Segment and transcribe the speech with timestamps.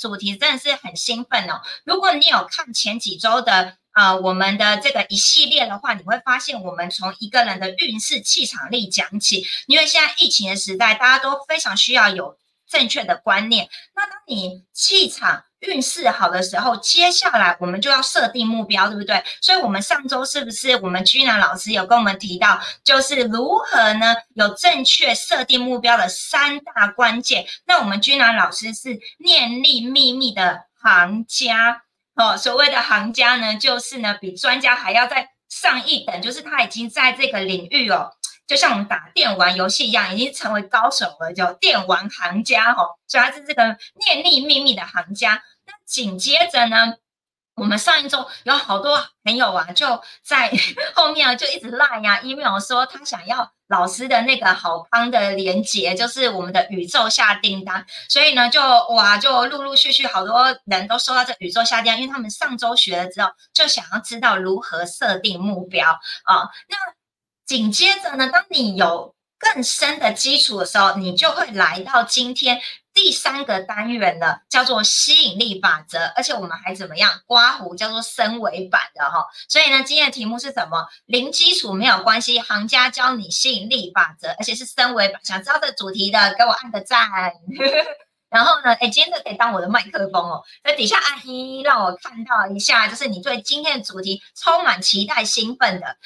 [0.00, 1.60] 主题真的是很兴奋哦。
[1.84, 12.36] 如果你有看前几周的啊，我们的这个一系列的话，你会发现我们从一个人的运势、气场力讲起，因为现在疫情的时代，大家都非常需要有
[12.70, 13.68] 正确的观念。
[13.94, 19.22] 那当你气场，运势好的时候，接下来我们就要设定目标，对不对？
[19.42, 24.14] 所以，我们上周是不是我们居南老师有跟我们提到，就是如何呢？
[24.34, 27.44] 有正确设定目标的三大关键。
[27.66, 31.82] 那我们居南老师是念力秘密的行家
[32.14, 32.36] 哦。
[32.38, 38.12] 所谓的行家呢，就是呢比专家还要再上一等，就是他已经在这个领域哦。
[38.50, 43.62] 就像我们打电玩游戏一样，已经成为高手了，叫电玩行家哦，所以他是这个
[43.94, 45.40] 念力秘密的行家。
[45.66, 46.94] 那紧接着呢，
[47.54, 50.50] 我们上一周有好多朋友啊，就在
[50.96, 57.86] 后面啊，就一直赖呀，email 说他想要老师的那个好康的连接，就是我们的宇宙下订单。
[58.08, 65.92] 所以呢，就哇，就陆陆续续好多人都收到这宇宙下订单，因为他们上周学了之后，就想要知道如何设定目标
[66.24, 66.76] 啊，那。
[67.50, 72.60] 紧接着呢，当你有更深的基础的时候，你就会来到今天
[72.94, 76.12] 第三个单元了，叫做吸引力法则。
[76.14, 77.10] 而且我们还怎么样？
[77.26, 79.26] 刮胡叫做升维版的哈。
[79.48, 80.86] 所以呢，今天的题目是什么？
[81.06, 85.20] 零基础没有关系，行家教你吸引力法则，而且是升维版。
[85.24, 87.10] 想知道这主题的，给我按个赞。
[88.30, 95.96] 然后呢，哎，今天这可以当我的麦克风哦，在底下按一，让我看到一下，就是你对今天的主题充满期待、兴奋的。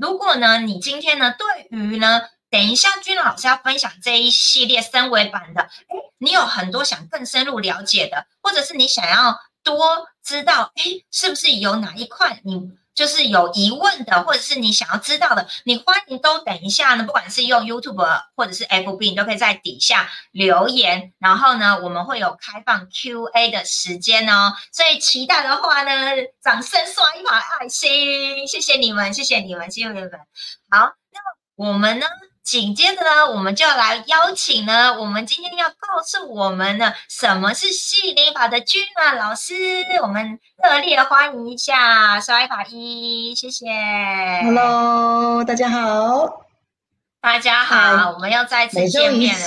[0.00, 12.72] 如果呢，你今天呢，对于呢，等一下君老师要分享这一系列三维版的，哎，你有很多想更深入了解的，或者是你想要多知道，哎，是不是有哪一块你？
[12.94, 17.04] 就是有疑问的，或者是你想要知道的，你欢迎都等一下呢。
[17.04, 21.12] 不管是用 YouTube 或者是 FB，你都可以在底下留言。
[21.18, 24.52] 然后呢，我们会有开放 QA 的时间哦。
[24.72, 25.92] 所以期待的话呢，
[26.42, 30.10] 掌声刷一把爱心，谢谢你们，谢谢你们，谢谢你们。
[30.70, 32.06] 好，那么我们呢？
[32.50, 39.54] 紧接着呢，我们就要来邀请呢，我们今天要告诉我们呢什么是吸引力法的君啊老师，
[40.02, 43.66] 我们热烈欢迎一下，刷一把一，谢谢。
[44.42, 46.44] Hello，大家好，
[47.20, 49.46] 大家好，我们要再次见面了。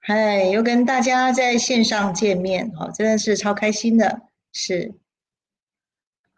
[0.00, 4.22] 嗨，又跟大家在线上见面，哦，真的是超开心的。
[4.54, 4.94] 是，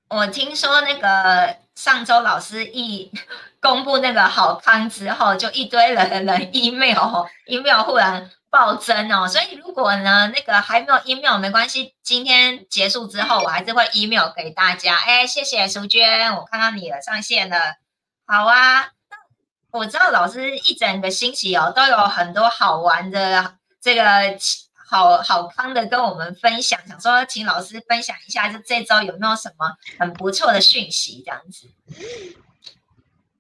[0.09, 3.11] 我听说那个上周老师一。
[3.65, 9.27] 公布那个好康之后，就一堆人人 email，email 忽然暴增哦。
[9.27, 14.97] 所以如果呢，那个还没有 email 没关系，今天结束之后，我还是会 email 给大家。
[14.97, 17.57] 哎，谢谢淑娟，我看到你了，上线了。
[18.27, 18.91] 好啊，
[19.71, 24.03] 我知道老师一整个星期哦，都有很多好玩的这个
[24.87, 31.69] 好好康的跟我们分享，想说请老师分享一下，就这周有没有什么很不错的讯息这样子。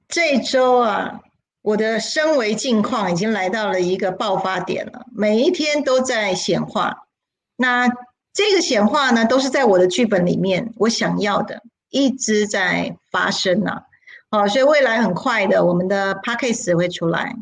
[0.08, 1.20] 这周啊，
[1.62, 7.06] 我的升维境况已经来到了一个爆发点了，每一天都在显化。
[7.56, 7.88] 那
[8.32, 13.82] 这个显化呢，都是在我的剧本里面，我想要的一直在发生呢。
[14.30, 17.36] 好，所以未来很快的，我们的 p a c k a g e 会出来。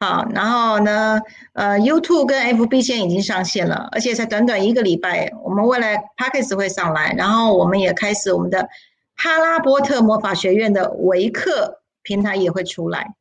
[0.00, 1.20] 好，然后呢，
[1.54, 8.68] 呃，YouTube 跟 FB 现在已经上线了，而且才短短一个礼拜，我们未来 p a c k a g e 会上来，然后我们也开始我们的
[9.14, 11.82] 哈拉波特魔法学院的维克。
[12.08, 13.14] 平台也会出来，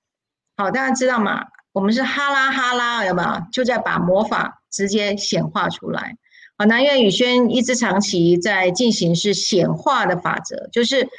[0.57, 1.45] 好，大家知道吗？
[1.73, 3.41] 我们是哈拉哈拉，有没有？
[3.51, 6.15] 就在把魔法直接显化出来。
[6.55, 11.09] 好，那因为宇轩一直长期在进行是显化的法则，就是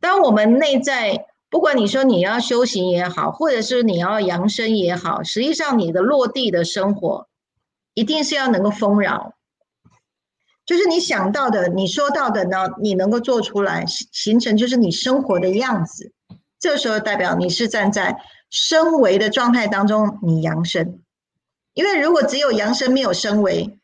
[0.00, 7.28] 当我们内在，不管你说你要修行也好，或者是你要扬升也好，实际上你的落地的生活
[7.92, 9.34] 一定是要能够丰饶，
[10.64, 16.14] 就是你想到的、你说到的呢，你能够做出来，形成就是你生活的样子。
[16.58, 18.16] 这时候代表你是站在
[18.48, 21.00] 升维的状态当中，你扬升。
[21.74, 23.78] 因为如果只有扬升没有升维，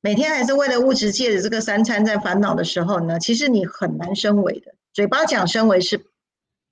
[0.00, 4.72] 每天还是为了物质界的这个三餐在烦恼的时候呢，其实你很难升维的。
[4.94, 6.06] 嘴巴讲升维是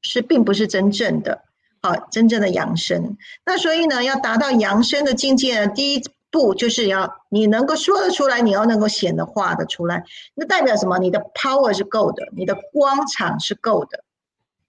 [0.02, 1.42] 是并不是真正的
[1.80, 3.16] 好，真正的扬升。
[3.46, 10.04] 那所以呢，要达到扬升的境界呢，第一步就是要你能够说得出来，你要能够显得画得出来。
[10.34, 10.98] 那代表什么？
[10.98, 14.04] 你的 power 是够的，你的光场是够的。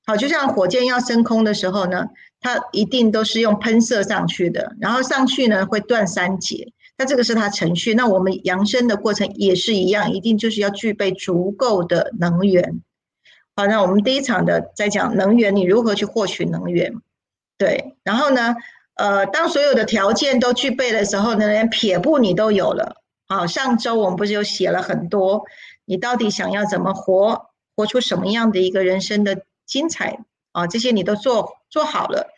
[0.05, 2.05] 好，就像火箭要升空的时候呢，
[2.39, 7.93] 它一定都是用喷射上去的，然后上去呢会断三节，那这个是它程序。
[7.93, 12.81] 那我们扬升的过程也是一样，一定就是要具备足够的能源。
[13.59, 16.93] 好，那我们第一场的在讲能源，你如何去获取能源？
[17.57, 18.55] 对，然后呢，
[18.95, 22.95] 呃，当所有的条件都具备的时候呢，连撇步你都有了，
[23.27, 25.43] 好，上周我们不是有写了很多，
[25.83, 30.19] 你到底想要怎么活，活出什么样的一个人生的精彩
[30.53, 30.65] 啊？
[30.65, 32.29] 这些你都做做好了。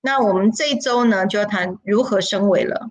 [0.00, 2.90] 那我们这一周呢，就要谈如何升维了。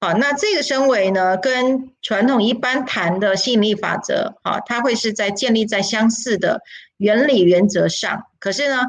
[0.00, 6.62] 好，那这个升维呢，跟传统一般谈的吸引力法则，好，它会是在建立在相似的
[7.02, 8.26] 原理原则上。
[8.38, 8.80] 可是呢，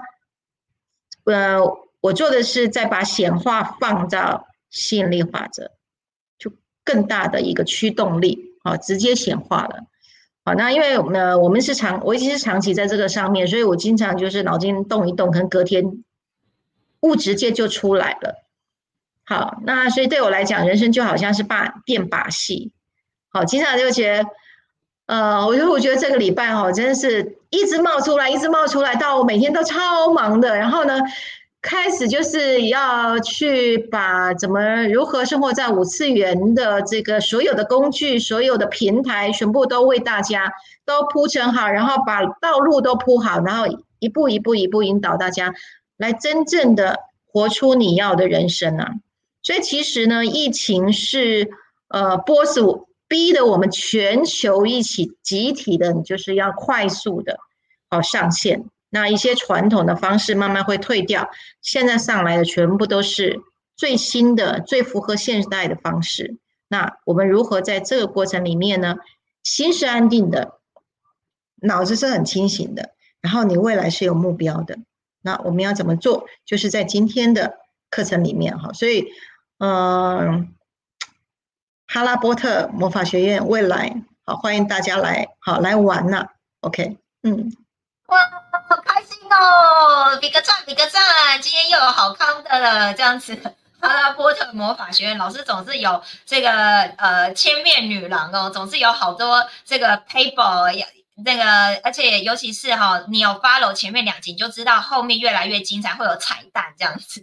[1.25, 1.59] 呃，
[1.99, 5.71] 我做的是再把显化放到吸引力法则，
[6.37, 6.51] 就
[6.83, 9.85] 更大的一个驱动力，好，直接显化了。
[10.45, 16.03] 好，那因为呃，我们是长，我已经是长期在这个上面，所以我经常就是脑筋动一动，可能隔天
[17.01, 18.45] 物直接就出来了。
[19.25, 22.73] 好，那所以对我来讲，人生就好像是把变把戏。
[23.29, 24.29] 好，经常就觉得，
[25.05, 30.55] 呃，我觉得我觉得这个礼拜哈，真的是一直冒出来，一直冒出来，到我每天都超忙的。
[30.55, 31.01] 然后呢，
[31.61, 40.53] 开始就是要去把怎么如何生活在五次元的这个所有的工具、所有的平台，全部都为大家
[40.85, 43.65] 都铺成好，然后把道路都铺好，然后
[43.99, 45.53] 一步一步一步引导大家
[45.97, 48.91] 来真正的活出你要的人生啊。
[49.41, 51.49] 所以其实呢，疫情是
[51.89, 52.57] 呃，boss
[53.13, 57.37] 逼的我们全球一起集体的，你就是要快速的
[57.91, 58.65] 好上线。
[58.89, 61.29] 那一些传统的方式慢慢会退掉，
[61.61, 63.39] 现在上来的全部都是
[63.75, 66.37] 最新的、最符合现代的方式。
[66.67, 68.95] 那我们如何在这个过程里面呢？
[69.43, 70.57] 心是安定的，
[71.61, 74.79] 脑子是很清醒的，然后你未来是有目标的。
[75.21, 76.25] 那我们要怎么做？
[76.45, 77.59] 就是在今天的
[77.91, 79.05] 课程里面哈，所以。
[79.59, 80.53] 嗯，
[81.87, 83.93] 哈拉波特魔法学院未来
[84.25, 86.27] 好，欢迎大家来好来玩呐。
[86.61, 87.51] OK，嗯，
[88.07, 88.17] 哇，
[88.69, 90.17] 好开心哦！
[90.21, 91.01] 比个赞，比个赞！
[91.41, 93.35] 今天又有好康的了，这样子。
[93.81, 100.71] 哈拉波特魔法学院老师总是有这个呃千面女郎哦，总是有好多这个 paper
[101.15, 101.43] 那个，
[101.83, 107.21] 而且尤其是哈，你有 follow 前面两集，你就知道后面越来越精彩，会有彩蛋这样子，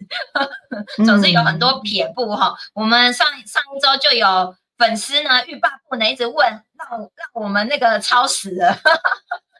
[1.04, 2.56] 总是有很多撇步哈。
[2.72, 6.48] 我们上上一周就有粉丝呢欲罢不能，一直问，
[6.78, 8.78] 让让我们那个超时了。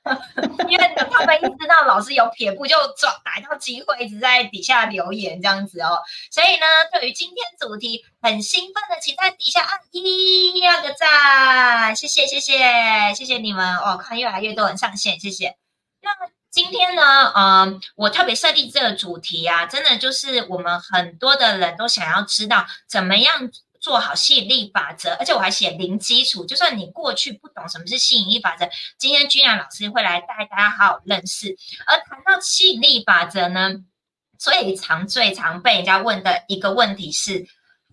[0.66, 6.00] 因为他们一知道老师有撇步，就抓逮到机会，一直在底下留言这样子哦。
[6.30, 13.98] 所以呢，对于今天主题很兴奋的，请在底下按一二个赞，谢谢谢谢谢谢你们哦！
[13.98, 15.56] 看越来越多人上线，谢谢。
[16.00, 16.10] 那
[16.50, 23.50] 今天呢，嗯，我特别设立这个主题啊，真的就是我们很多的人都想要知道怎么样。
[23.80, 26.44] 做好吸引力法则，而且我还写零基础。
[26.44, 28.68] 就算你过去不懂什么是吸引力法则，
[28.98, 31.56] 今天君然老师会来带大家好好认识。
[31.86, 33.76] 而谈到吸引力法则呢，
[34.38, 37.46] 最常、最常被人家问的一个问题是：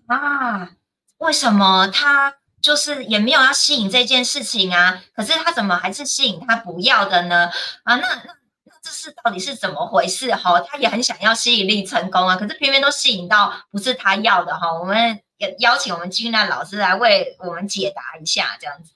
[0.06, 0.72] 啊，
[1.16, 5.02] 为什么他就是也没有要吸引这件事情啊？
[5.14, 7.50] 可是他怎么还是吸引他不要的呢？
[7.84, 10.34] 啊，那那那这是到底是怎么回事？
[10.34, 14.74] 哈，他也很想要吸引力成功啊，可是偏偏都吸引到不是他要的哈。
[14.74, 15.22] 我们。
[15.38, 18.92] 邀邀请我们金娜老师来为我们解答一下，这样子。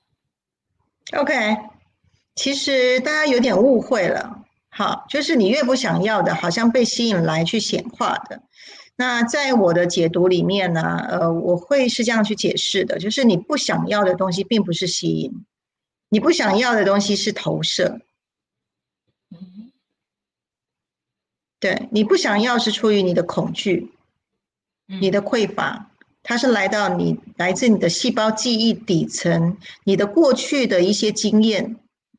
[1.16, 1.56] OK，
[2.34, 8.42] 其实大家有点误会了，好，就是你越不想要的，好像被吸引来去显化的。
[8.94, 15.44] 那在我的解读里面呢，呃，我会是这样去解释的，就是你不想要的东西并不是吸引，
[16.08, 18.00] 你不想要的东西是投射。
[21.58, 23.92] 对你不想要是出于你的恐惧，
[24.86, 25.91] 你的匮乏。
[26.22, 31.76] 它是来到你来自你的细胞记忆底层，你的过去的一些经验，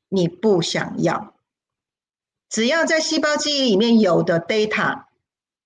[0.09, 1.33] 你不想要。
[2.49, 5.05] 只要在细胞记忆里面有的 data，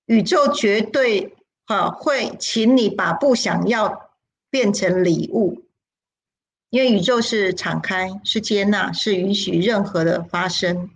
[0.05, 4.11] 宇宙绝对哈会请你把不想要
[4.49, 5.63] 变成礼物，
[6.69, 10.91] 因为宇宙是敞开，是接纳，是允许任何的发生，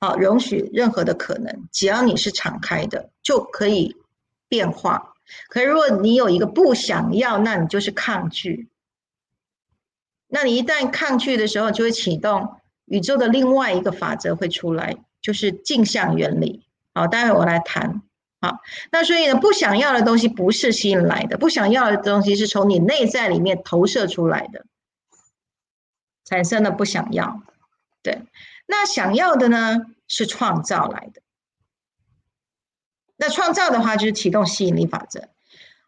[0.00, 3.94] 好，容许任何的可能，只要你是敞开的，就可以
[4.48, 5.09] 变化。
[5.48, 8.68] 可是，如果你有一个不想要，那你就是抗拒。
[10.28, 16.64] 那你一旦抗拒的时候，就会启动宇宙的另外一个法则会出来，就是镜像原理。
[16.94, 18.02] 好，待会我来谈。
[18.40, 18.60] 好，
[18.90, 24.64] 那所以呢，不想要的东西不是吸引来的，不想要的东西是从你内在里面投射出来的，
[26.24, 27.42] 产生的不想要。
[28.02, 28.22] 对，
[28.66, 31.20] 那想要的呢，是创造来的。
[33.20, 35.28] 那创造的话就是启动吸引力法则。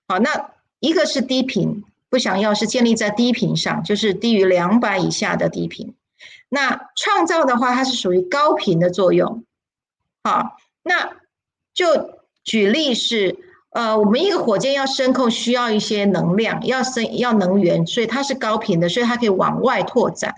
[0.07, 5.95] 好，那一个是低频，不想要是建立在低频上，就是低于两百以下的低频。
[6.51, 9.45] 那创造的话，它是属于高频的作用。
[10.23, 11.15] 好，那
[11.73, 11.87] 就
[12.45, 13.39] 举例是，
[13.71, 20.35] 呃，我们一个火箭要升空需要一些能量，要升要能源，所以它是高频的，所以它可以往外拓展。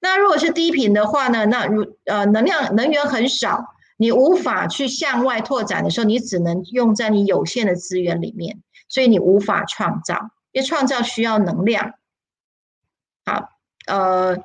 [0.00, 1.44] 那如果是低频的话呢？
[1.44, 11.94] 那如呃能量能源很少，你无法去向外拓展的时候，你只能用在你有限的资源里面，所以你无法创造，因为创造需要能量。
[13.24, 13.50] 好，
[13.86, 14.36] 呃。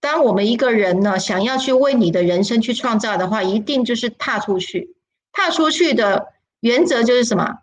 [0.00, 4.94] 当我们一个人呢，想要去为你的人生去创造的话，一定就是踏出去。
[5.32, 6.28] 踏出去的
[6.60, 7.58] 原则就是什么？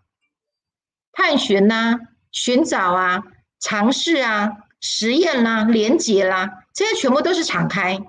[1.14, 1.98] 探寻呐，
[2.34, 3.24] 寻找啊，
[3.62, 4.52] 尝试啊，
[4.82, 8.02] 实验啦，连接啦，这些全部都是敞开，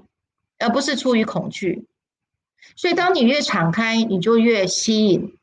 [0.59, 1.87] 而不是出于恐惧。
[2.77, 5.37] 所以，当你越敞开，你就越吸引，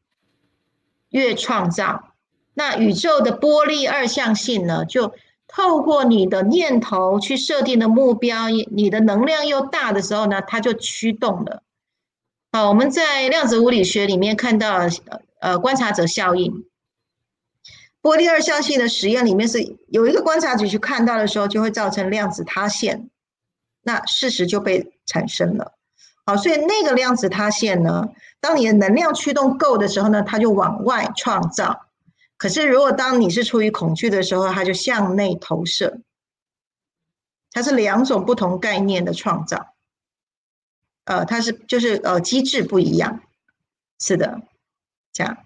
[1.10, 2.14] 越创造。
[2.54, 5.14] 那宇宙的波粒二象性呢，就。
[5.56, 11.62] 透过你的念头去设定的目标，你的能量又大的时候呢，它就驱动了。
[12.52, 14.88] 好，我们在量子物理学里面看到，
[15.40, 16.66] 呃，观察者效应，
[18.02, 23.12] 波粒二象性的实验里面是有一个观察者去看到的时候，就会造成量子塌陷，
[23.84, 25.74] 那事实就被产生了。
[26.26, 31.86] 好，所以那个量子塌陷呢，当你的能量驱动够的时候呢，它就往外创造。
[32.38, 36.00] 可是，如果当你是出于恐惧的时候，它就向内投射，
[37.52, 39.74] 它是两种不同概念的创造。
[41.06, 43.22] 呃，它是就是呃机制不一样，
[44.00, 44.42] 是的，
[45.12, 45.38] 这样。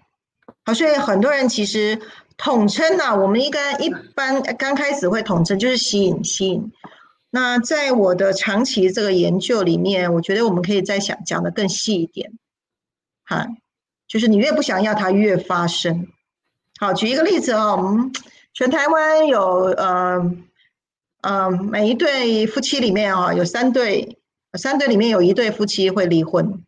[0.64, 2.00] 好，所以很多人其实
[2.36, 6.72] 统称呢，我们应该一般刚开始会统称就是吸引吸引。
[7.30, 12.32] 那在我的长期这个研究里面，我觉得我们可以再想讲的更细一点。
[13.24, 13.46] 哈，
[14.06, 16.08] 就是你越不想要它，越发生。
[16.80, 18.12] 好，举一个例子哦，我们
[18.54, 20.36] 全台湾有呃
[21.20, 24.18] 呃，每一对夫妻里面啊，有三对，
[24.54, 26.62] 三对里面有一对夫妻会离婚。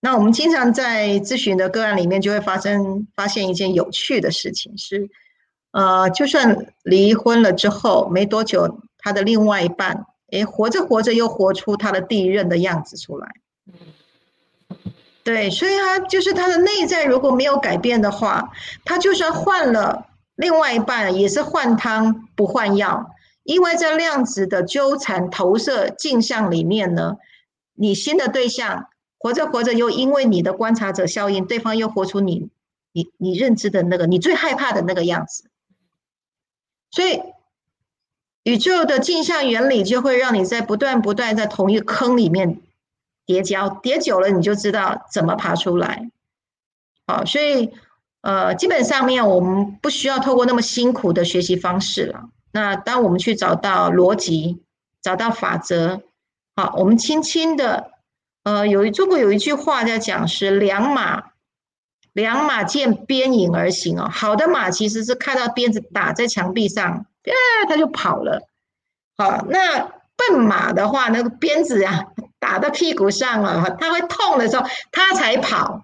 [0.00, 5.08] 那我们经常在咨询的个案里面，就会发生发现一件有趣的事情是，
[5.70, 13.34] 呃，就算离婚了之后没多久，他的另外一半，诶，活着活着又活出他的第一任的样子出来。
[15.22, 18.50] 对，所以他就是他的内在如果没有改变的话，
[18.84, 20.06] 他就算换了
[20.36, 23.10] 另外一半，也是换汤不换药。
[23.42, 27.18] 因为在量子的纠缠投射镜像里面呢，
[27.74, 28.86] 你新的对象
[29.18, 32.48] 活着活着又因为你的观察者效应，对方又活出你
[32.92, 35.50] 你你认知的那个你最害怕的那个样子。
[36.90, 37.20] 所以
[38.44, 42.60] 宇宙的镜像原理就会让你在不断不断在同一个坑里面。
[43.26, 46.10] 叠交叠久了，你就知道怎么爬出来。
[47.06, 47.72] 好，所以
[48.20, 52.28] 呃，基本上面我们不需要透过那么辛苦的学习方式了。
[52.52, 54.62] 那当我们去找到逻辑，
[55.00, 56.02] 找到法则，
[56.54, 57.92] 好，我们轻轻的，
[58.42, 61.30] 呃，有一中国有一句话在讲是“两马
[62.12, 64.10] 两马见鞭影而行”哦。
[64.12, 68.48] 好的马其实是看到鞭子打在墙壁上，啊，他就跑了。
[69.16, 72.06] 好，那笨马的话，那个鞭子呀。
[72.40, 75.80] 打到屁股上了，他会痛的时候，他才跑。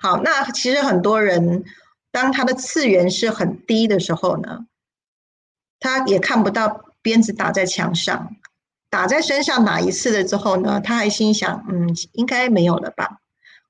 [0.00, 1.64] 好，那其实很多人，
[2.12, 4.66] 当他的次元是很低的时候呢，
[5.80, 8.36] 他也看不到鞭子打在墙上，
[8.88, 13.18] 打在身上哪一次了之后呢，他还心想，嗯，应该没有了吧。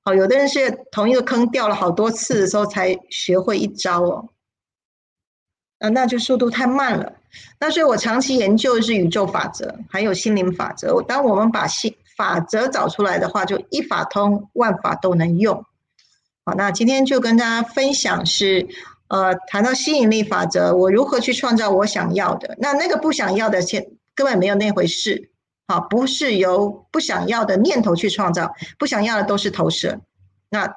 [0.03, 4.29] 好，有的人是同一个坑掉了好多次的时候才学会一招哦。
[5.81, 7.11] 啊，那就速度太慢了。
[7.59, 11.01] 那所以我长期研究的是宇宙法则，还有心灵法则。
[11.07, 15.65] 当我们把心法则找出来的话，就一法通，万法都能用。
[16.45, 18.67] 好，那今天就跟大家分享是，
[19.07, 22.55] 呃，谈到吸引力法则，我如何去创造我想要的。
[22.59, 23.83] 那那个不想要的，先
[24.13, 25.31] 根本没有那回事。
[25.67, 29.99] 好，不是由不想要的念头去创造，不想要的都是投射。
[30.47, 30.75] 那。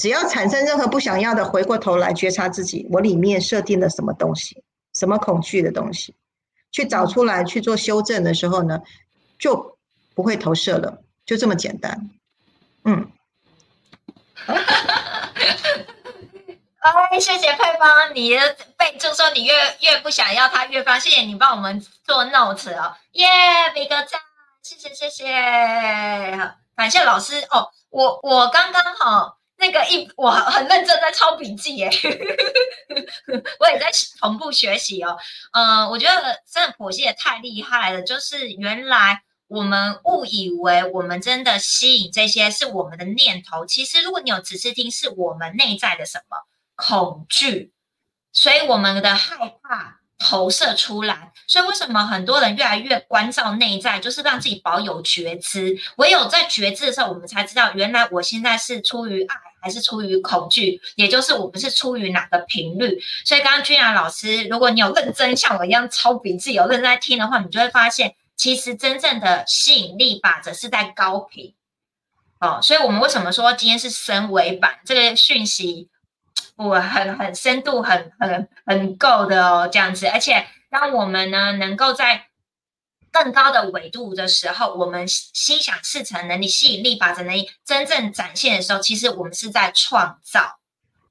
[0.00, 4.64] 只要产生任何不想要的，回过头来觉察自己，我里面设定了什么东西，
[4.94, 6.14] 什么恐惧的东西，
[6.72, 8.80] 去找出来去做修正的时候呢，
[9.38, 9.76] 就
[10.14, 12.08] 不会投射了，就这么简单。
[12.86, 13.12] 嗯。
[16.80, 23.26] 哎，谢谢配方，你的备注说你越越不想要他越放，谢谢你帮我们做 notes 哦，耶，
[23.74, 24.18] 比个赞，
[24.62, 25.30] 谢谢谢谢，
[26.74, 29.39] 感谢老师哦，我我刚刚好。
[29.60, 31.88] 那个一我很认真在抄笔记耶，
[33.60, 33.88] 我也在
[34.18, 35.16] 同步学习哦。
[35.52, 38.02] 嗯，我觉得真的剖析也太厉害了。
[38.02, 46.38] 就是原来我们误以为我们真的吸引这些是我们的念头，其实如果你有仔细听，是我们内在的什么
[46.74, 47.72] 恐惧，
[48.32, 49.98] 所以我们的害怕。
[50.22, 55.74] 投射出来，所以为什么很多人越来越关照内在，就是让自己保有觉知。
[55.96, 60.80] 唯有在觉知的时候，我们才知道，原来我现在是出于爱还是出于恐惧？
[60.96, 63.00] 也就是我们是出于哪个频率？
[63.24, 71.54] 所以刚刚君雅老师，如果你有认真像我一样抄笔记，有认真在听的话，你就会发现，其实真正的吸引力法则是在高频。
[72.40, 74.78] 哦，所以我们为什么说今天是升维版？
[74.84, 75.88] 这个讯息
[76.56, 80.06] 我很很深度，很很很够的哦，这样子。
[80.06, 82.28] 而且当我们呢能够在
[83.12, 90.58] 更高的维度的时候，我们心想事成能力、吸引力法则能力真正展现的时候，其实我们是在创造。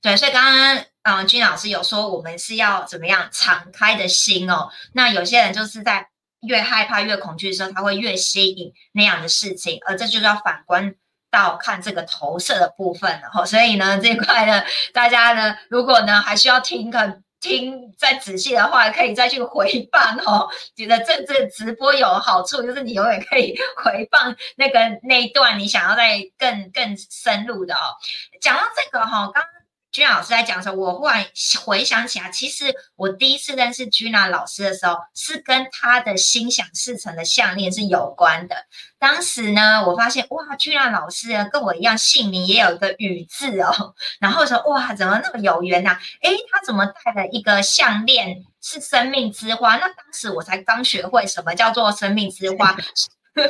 [0.02, 4.70] 对，所以刚刚嗯，君老师有说我们是要怎么样敞开的心哦。
[4.94, 6.08] 那有些人就是在
[6.42, 10.96] 越害怕、越恐惧的时候，他会越吸引那样的事情，而这就是要反观。
[11.32, 14.64] 到看这个投射的部分了哈，所以呢，这块呢，
[14.96, 20.50] 大家呢，如果呢还需要听个听再仔细的话，可以再去回放哦。
[20.76, 27.96] 觉得这这直播有好处，就是你永远可以回放那个那一段你想要再更更深入的哦。
[28.42, 29.44] 讲到这个哈，刚。
[29.92, 31.26] 君老师在讲的时候，我忽然
[31.66, 32.66] 回想起来，其实
[32.96, 38.56] 我第一次认识君娜老师的时候，是跟他的心想事成的项链是有关的。
[39.00, 43.96] 当时呢，我发现哇，君娜老师跟我一样，姓名也有一个宇字哦。
[44.20, 45.98] 然后说哇，怎么那么有缘呐？
[46.22, 49.78] 诶，他怎么戴了一个项链是生命之花？
[49.78, 52.76] 那当时我才刚学会什么叫做生命之花
[53.34, 53.48] 对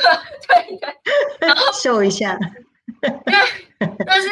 [0.77, 0.95] 对，
[1.39, 2.37] 然后 秀一下，
[3.01, 4.29] 对，但是。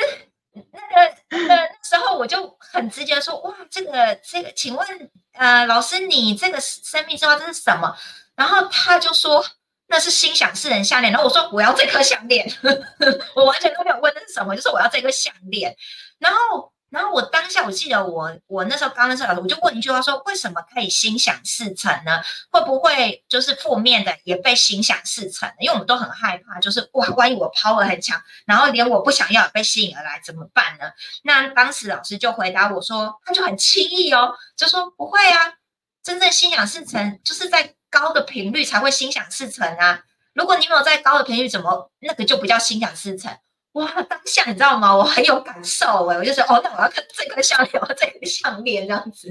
[0.72, 7.96] 那个那那时候我就很直接说哇，这个这个，请问呃老师，你这个生命之花这是什么？
[8.36, 9.46] 然后他就说
[9.88, 11.12] 那是心想事成项链。
[11.12, 12.48] 然后我说我要这颗项链，
[13.36, 15.76] 我完全都没有问那是什么，就是我要这个项链。
[16.20, 16.72] 然后。
[16.90, 22.22] 然后我当下我记得我我那时候刚认识老师，我就问一句话说：为什么可以心想事成呢？
[22.50, 25.52] 会不会就是负面的也被心想事成？
[25.60, 30.86] 因为我们都很害怕，就是哇，万一我 power 很强，然后连我不想要被吸引而来怎么办呢？
[31.24, 35.54] 那当时老师就回答我说，他就很轻易哦，就说不会啊，
[36.02, 40.02] 真正心想事成就是在高的频率才会心想事成啊。
[40.34, 43.38] 如果你没有在高的频率，怎么那个就不叫心想事成？
[43.78, 44.96] 哇，当下你知道吗？
[44.96, 49.30] 我很有感受哎，我就说哦，那我要看这个项链，我要这个项链这样子。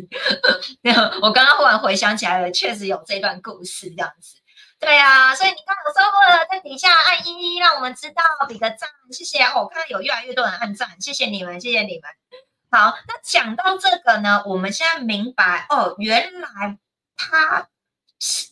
[1.21, 4.39] 我刚刚忽然回想起来了，确实有这段故事这样子。
[4.79, 9.63] 对啊，所以你刚有收获了，在底下按一一，让我们知道，比个赞，谢谢哦。
[9.63, 12.11] 我看到有越来越多人按赞，谢谢你们，谢谢你们。
[12.71, 16.77] 好，那讲到这个呢，我们现在明白哦，原来
[17.17, 17.69] 它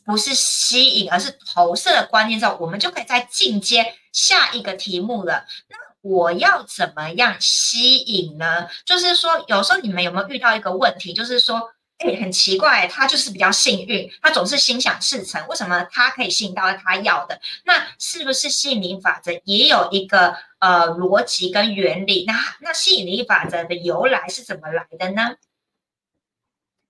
[0.07, 5.45] 不是吸引，而是投射的观念之后，我们就可以再进阶下一个题目了。
[5.69, 8.69] 那我要怎么样吸引呢？
[8.85, 17.41] 就是说，有时候你们有没有遇到一个问题，就是说，哎，很奇怪，他就是比较幸运，他总是心想事成，为什么他可以吸引到他要的？
[17.65, 22.27] 那是不是吸引力法则也有一个呃逻辑跟原理？
[22.27, 25.37] 那那吸引力法则的由来是怎么来的呢？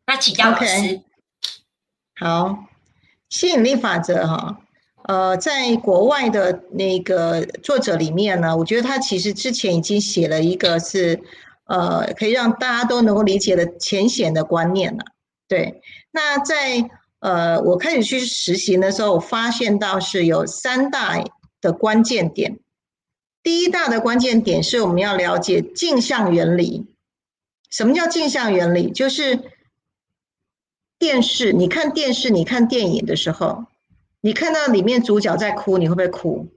[0.06, 1.02] 那请教老师。
[2.16, 2.64] 好，
[3.28, 4.60] 吸引力法则哈。
[5.06, 11.20] 呃，在国外的那个作者里面呢，我觉得他其实之前已经写了一个是，
[11.66, 15.04] 呃，可以让大家都能够理解的浅显的观念了。
[15.46, 16.88] 对，那在
[17.20, 21.22] 呃我开始去实行的时候，我发现到是有三大
[21.60, 22.58] 的关键点。
[23.42, 26.86] 第一大的关键点是我们要了解镜像原理。
[27.68, 28.90] 什么叫镜像原理？
[28.90, 29.38] 就是
[30.98, 33.66] 电视，你看电视，你看电影的时候。
[34.24, 36.48] 你看到里面主角在哭，你会不会哭？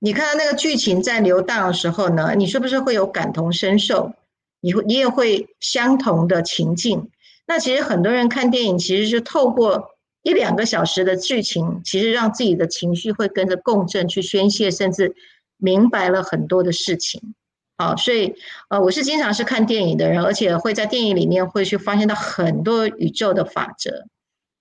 [0.00, 4.12] 你看到那个剧情在流荡的时候呢，你是不是会有感同身受？
[4.60, 7.08] 你会，你也会相同的情境。
[7.46, 9.90] 那其实很多人看电影，其实是透过
[10.24, 15.14] 一两个小时的剧情，其实让自己的情绪会跟着共振去宣泄，甚至
[15.58, 17.32] 明白了很多的事情。
[17.78, 18.34] 好，所以
[18.70, 24.08] 呃，我是经常是看电影的人，而且会在电影里面会去发现到很多宇宙的法则。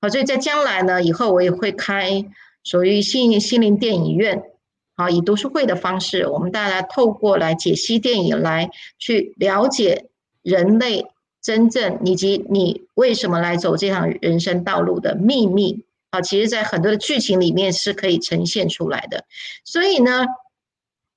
[0.09, 2.25] 所以在将来呢，以后我也会开
[2.63, 4.43] 属于心心灵电影院，
[4.95, 10.07] 好，以读书会的方式，我们大家透过来解析电影，来去了解
[10.41, 11.05] 人类
[11.41, 15.85] 真正以及你为什么来走这趟人生道路的秘密。
[16.09, 19.25] 啊，其实，在很多的剧情里面是可以呈现出来的。
[19.63, 20.25] 所以呢，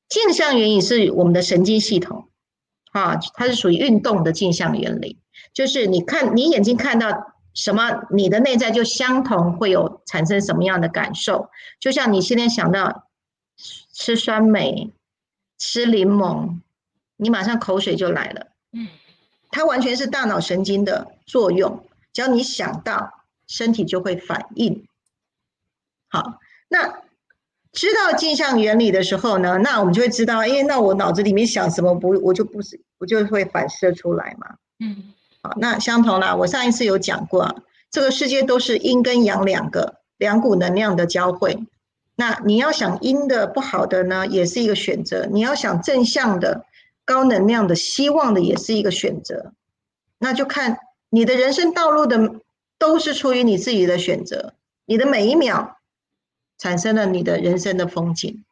[0.09, 2.29] 镜像原理是我们的神经系统，
[2.93, 5.19] 啊，它是属于运动的镜像原理，
[5.55, 7.38] 就是你看你眼睛看到。
[7.59, 8.07] 什么？
[8.11, 11.51] 你的内在就相同，会有产生什么样的感受？
[11.81, 13.09] 就像你现在想到
[13.93, 14.93] 吃酸梅、
[15.59, 16.61] 吃柠檬，
[17.17, 18.47] 你马上口水就来了。
[18.73, 18.87] 嗯，
[19.51, 24.87] 它完全是大脑神经的作用，只要你想到，身体就会反应。
[26.09, 27.03] 好，那
[27.73, 34.55] 知道镜像原理的时候呢，那我们就会知道，哎，那我脑子里面想什么不，我就不是，我就会反射出来嘛。
[34.79, 35.13] 嗯，
[35.57, 41.59] 那相同啦，我上一次有讲过，这个世界都是阴跟阳两个两股能量的交汇。
[42.17, 46.65] 那你要想阴的不好的呢，也是一个选择；你要想正向的
[47.05, 49.53] 高能量的希望的，也是一个选择。
[50.19, 50.79] 那就看
[51.11, 52.41] 你的人生道路的，
[52.77, 54.55] 都是出于你自己的选择。
[54.85, 55.79] 你的每一秒
[56.59, 58.45] 产生了你的人生的风景，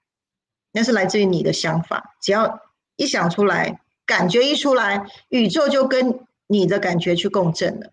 [0.70, 2.14] 那是来自于你的想法。
[2.22, 2.60] 只要
[2.94, 7.92] 一想出来，感觉一出来，宇宙就跟你的感觉去共振了。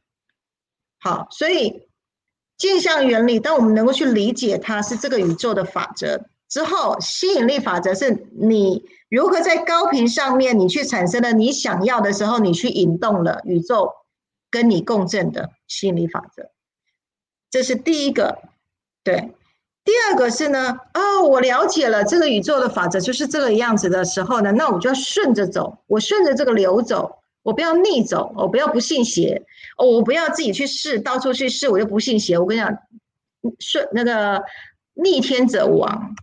[0.99, 1.87] 好，所以。
[2.55, 13.91] 镜像原理，当我们能够去理解它是这个宇宙的法则之后，吸引力法则是你如何在高频上面，你去产生了你想要的时候，你去引动了宇宙
[14.51, 16.51] 跟你共振的吸引力法则。
[17.49, 18.37] 这是第一个，
[19.03, 19.33] 对。
[19.83, 27.22] 第二个是呢，哦，我了解了这个宇宙的法则就是这个样子的时候呢，那我就要顺着走，我顺着这个流走。
[27.43, 29.45] 我不要逆走，我不要不信邪，
[29.77, 32.39] 哦，我不要自己去试，到处去试，我就不信邪。
[32.39, 32.77] 我跟你讲，
[33.59, 34.41] 顺那个
[34.93, 36.15] 逆天者亡，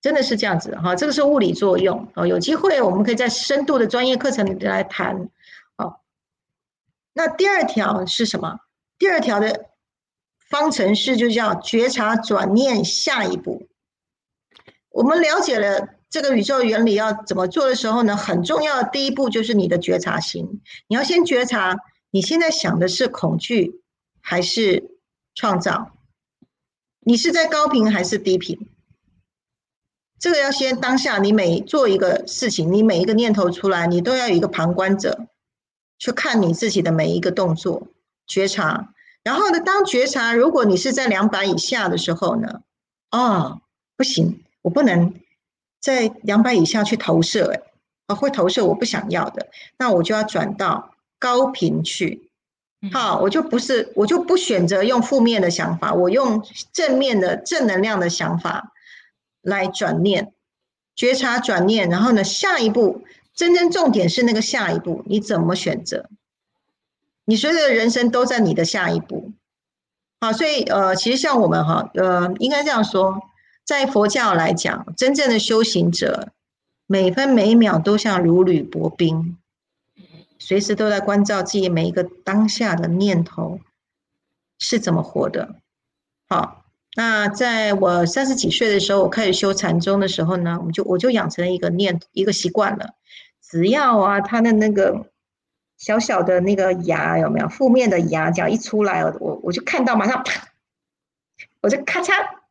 [0.00, 0.96] 真的是这样子哈。
[0.96, 2.26] 这个是物理作用哦。
[2.26, 5.28] 有机会我们可以在深度的专业课程里来谈。
[5.76, 6.00] 哦，
[7.12, 8.58] 那第二条是什么？
[8.98, 9.66] 第二条的
[10.50, 13.68] 方程式就叫觉察转念下一步。
[14.90, 15.88] 我们了解了。
[16.12, 18.14] 这个宇宙原理要怎么做的时候呢？
[18.14, 21.78] 很重要的第一步就是你的觉察心，你要先觉察
[22.10, 23.80] 你现在想的是恐惧
[24.20, 24.98] 还是
[25.34, 25.96] 创造，
[27.00, 28.68] 你是在高频还是低频？
[30.18, 35.26] 这个要先当下，你每做一个事情，你每一个念头出来，你都要有一个旁观者
[35.98, 37.88] 去看你自己的每一个动作，
[38.26, 38.92] 觉察。
[39.22, 42.60] 然后呢，当觉察如果你是在两百以下的时候呢，
[43.10, 43.62] 哦，
[43.96, 45.14] 不行，我不能。
[45.82, 47.60] 在两百以下去投射，哎，
[48.06, 52.30] 啊，会投射我不想要的，那我就要转到高频去。
[52.92, 58.72] 好，我就不是，我就不选择用负面的想法，我用正面的正能量的想法
[59.40, 60.32] 来转念，
[60.94, 63.02] 觉察转念，然后呢，下一步
[63.34, 66.08] 真正重点是那个下一步你怎么选择？
[67.24, 69.32] 你所有的人生都在你的下一步。
[70.20, 73.20] 好，所以呃，其实像我们哈，呃，应该这样说。
[73.64, 76.32] 在佛教来讲，真正的修行者，
[76.86, 79.38] 每分每秒都像如履薄冰，
[80.38, 83.60] 随时都在关照自己每一个当下的念头
[84.58, 85.54] 是怎么活的。
[86.28, 86.64] 好，
[86.96, 92.94] 那在我三十几岁的时候，我开始修禅宗的时候呢，我就我就养成了一个念一个习惯了，
[93.40, 95.06] 只要啊，他的那个
[95.78, 100.48] 小小的那个牙有没有负面的牙角一出来，我我就看到马上啪，
[101.60, 102.41] 我就咔嚓。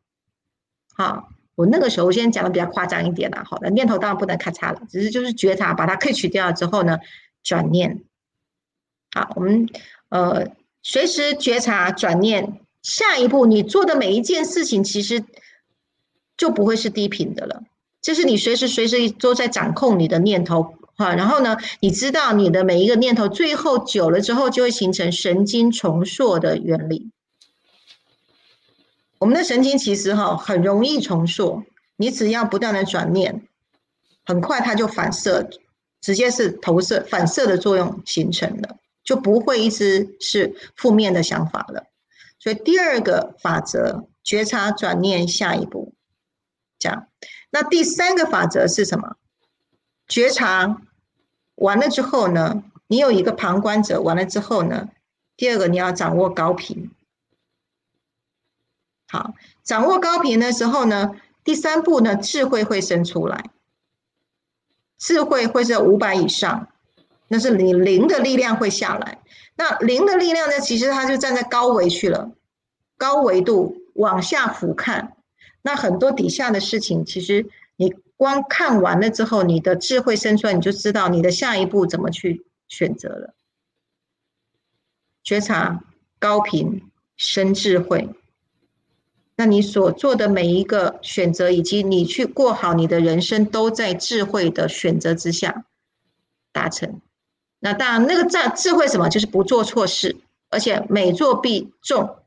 [0.94, 3.44] 好，我那个时候，我先讲的比较夸张一点啦。
[3.46, 7.00] 好的，念头当然不能咔嚓了，只是就是觉察，把它可以取掉之后呢，
[7.44, 8.04] 转念。
[9.14, 9.68] 好，我们
[10.10, 10.48] 呃
[10.84, 15.24] 随时觉察转念，下一步你做的每一件事情，其实
[16.38, 17.64] 就不会是低频的了。
[18.02, 27.12] 就是你随时随时都在掌控你的念头哈，然后呢，你知道你的每一个念头，最后久了之后，就会形成神经重塑的原理。
[29.22, 31.64] 我们的神经其实哈很容易重塑，
[31.96, 33.48] 你只要不断的转念，
[34.26, 35.48] 很快它就反射，
[36.02, 41.84] 直接是投射反射的作用形成的，就不会一直是负面的想法了。
[42.40, 45.94] 所以第二个法则，觉察转念，下一步，
[46.80, 47.06] 这样。
[47.52, 49.18] 那第三个法则是什么？
[50.08, 50.82] 觉察
[51.54, 54.90] 完了之后呢，你有一个旁观者，完了之后呢，
[55.38, 56.90] 第二个你要掌握高频。
[59.12, 63.50] 好，掌握高频的时候呢，第三步呢，智慧会生出来。
[64.98, 66.70] 智慧会是五百以上，
[67.28, 69.20] 那是你零的力量会下来。
[69.56, 72.32] 那零的力量呢，其实它就站在高维去了，
[72.96, 75.10] 高维度往下俯瞰。
[75.62, 83.34] 那很多底下的事情，其实你光看完了之后，你的智慧生出来，你就知道你的下一步怎么去选择了。
[85.22, 85.84] 觉察
[86.18, 88.10] 高频生智慧。
[89.42, 95.66] 那你所做的每一个选择，以及你去过好你的人生，都在智慧的选择之下
[96.52, 97.02] 达成。
[97.60, 100.16] 那当然，那个在智慧什么，就是不做错事，
[100.52, 102.18] 而且每做必中，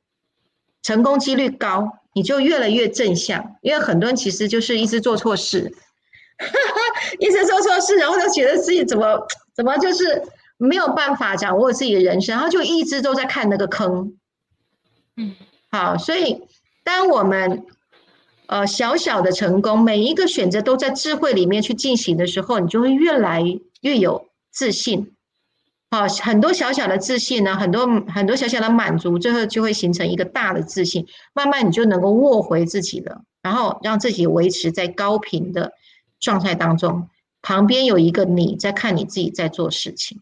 [0.83, 3.55] 成功几率高，你就越来越正向。
[3.61, 5.73] 因为很多人其实就是一直做错事，
[7.21, 9.25] 一直做错事，然后就觉得自己怎么
[9.55, 10.25] 怎么就是
[10.57, 14.17] 没有办法掌握自己的人生，然后就一直都在看那个坑。
[15.17, 15.37] 嗯，
[15.71, 16.43] 好，所以。
[16.85, 17.65] 当我们
[18.47, 23.43] 呃小小的成功，每一个选择都在智慧里面去进行的时候，你就会越来
[23.81, 25.11] 越有自信。
[25.91, 35.73] 好，很多小小的自信呢，很多很多小小的满足，最后就会形成一个大的自信，慢慢你就能够握回自己了，然后让自己维持在高频的
[36.19, 37.09] 状态当中，
[37.43, 40.21] 旁边有一个你在看你自己在做事情，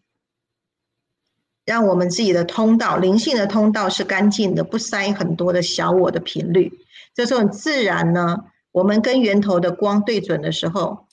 [1.65, 6.71] 让我们自己的通道，灵性的通道是干净的，不塞很多的小我的频率，
[7.13, 11.05] 这时候自然呢，我们跟源头的光对准的时候，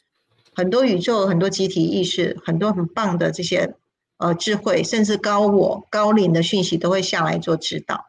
[0.55, 3.75] 很多宇宙、很多集体意识、很多很棒的这些。
[4.23, 8.05] 呃，智慧甚至高我、高龄的讯息都会下来做指导，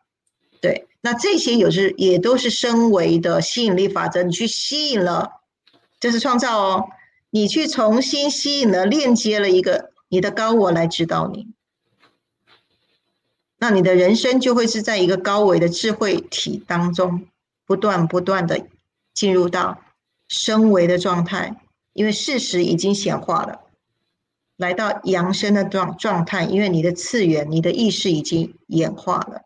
[0.60, 5.30] 对，那这些有时也都是身为的吸引力法则，你去吸引了，
[6.02, 6.90] 这是创造哦，
[7.30, 11.48] 你去重新吸引了、链接了一个你的高我来指导你，
[13.64, 17.28] 那你的人生就会是在一个高维的智慧体当中，
[17.68, 18.66] 不断不断的
[19.14, 19.80] 进入到
[20.28, 21.62] 升维的状态，
[21.94, 23.62] 因为事实已经显化了。
[24.58, 29.44] 来到扬升的状状态，因为你的次元、你的意识已经演化了。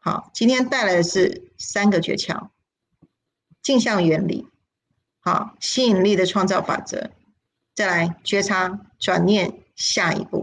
[0.00, 2.48] 好，今天带来的是三个诀窍：
[3.62, 4.48] 镜像原理，
[5.20, 7.12] 好，吸引力的创造法则，
[7.76, 10.41] 再来觉察、转念，下一步。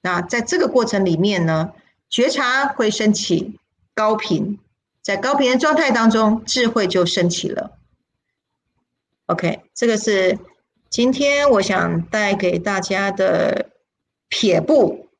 [0.00, 1.72] 那在这个过程里面呢，
[2.08, 3.58] 觉察会升起
[3.94, 4.58] 高频，
[5.02, 7.78] 在高频的状态当中，智慧就升起了。
[9.26, 10.38] OK，这个是。
[10.90, 13.68] 今天我想带给大家的
[14.30, 15.10] 撇步，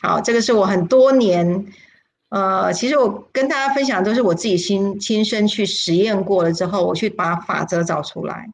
[0.00, 1.66] 好，这个是我很多年，
[2.30, 8.50] 呃，其实我跟大家分享都是我自己亲亲身去实验过了之后，我去把法则找出来，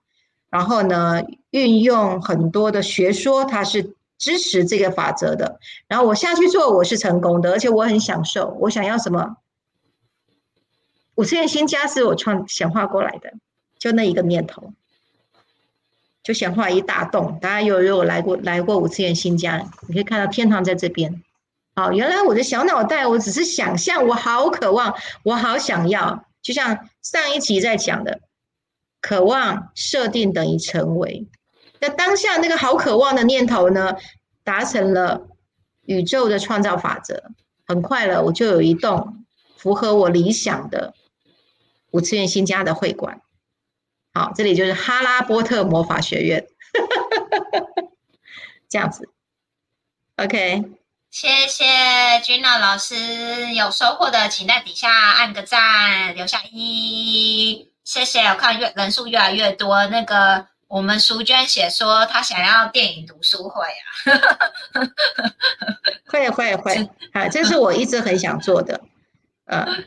[0.51, 8.57] 然后呢，运用很多的学说，它是支持这个法则的，然后我下去做，我是成功的，而且我很享受。
[8.61, 9.37] 我想要什么？
[11.17, 13.35] 五次元新家是我创显化过来的，
[13.79, 14.73] 就那一个念头。
[16.23, 21.23] 就显化一大栋，大家有有来过来过五次元新家，你可以看到天堂在这边。
[21.77, 28.21] 好，原来我的小脑袋，我只是想象，我好渴望，我好想要，就像上一集在讲的，
[29.03, 31.27] 渴望设定等于成为。
[31.87, 33.95] 那当下那个好渴望的念头呢，
[34.43, 35.29] 达成了
[35.83, 37.23] 宇宙的创造法则，
[37.67, 39.27] 很快了，我就有一栋
[39.59, 40.95] 符合我理想的
[41.91, 43.21] 五次元新家的会馆。
[44.15, 46.47] 好，这里就是哈拉波特魔法学院，
[48.71, 49.11] 这样子
[50.17, 50.63] ，OK，
[51.11, 51.65] 谢谢
[52.23, 58.21] 君娜老师，有收获的请在底下按个赞，留下一，谢谢。
[58.21, 63.87] 我看越人数越来越多，那个我们淑娟写说她想要电影读书会啊，
[66.07, 68.81] 会 会会，啊，这是我一直很想做的，
[69.47, 69.65] 嗯。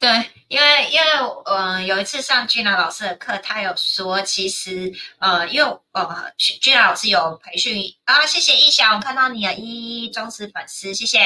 [0.00, 0.08] 对，
[0.48, 1.06] 因为因为
[1.44, 11.20] 嗯，有一次上俊娜老师的课，他有说，其实呃，因为呃，俊娜老师有培训啊，谢谢一翔，我看到你的一忠实粉丝，谢谢。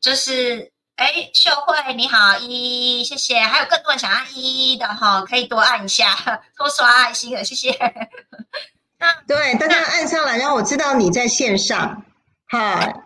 [0.00, 6.16] 就是哎，秀慧你好，一谢谢，还有更多人想按一的哈，可以多按一下，
[6.56, 7.70] 多刷爱心的，谢谢。
[8.98, 12.02] 那对，大家按上来，让我知道你在线上，
[12.48, 13.02] 哈。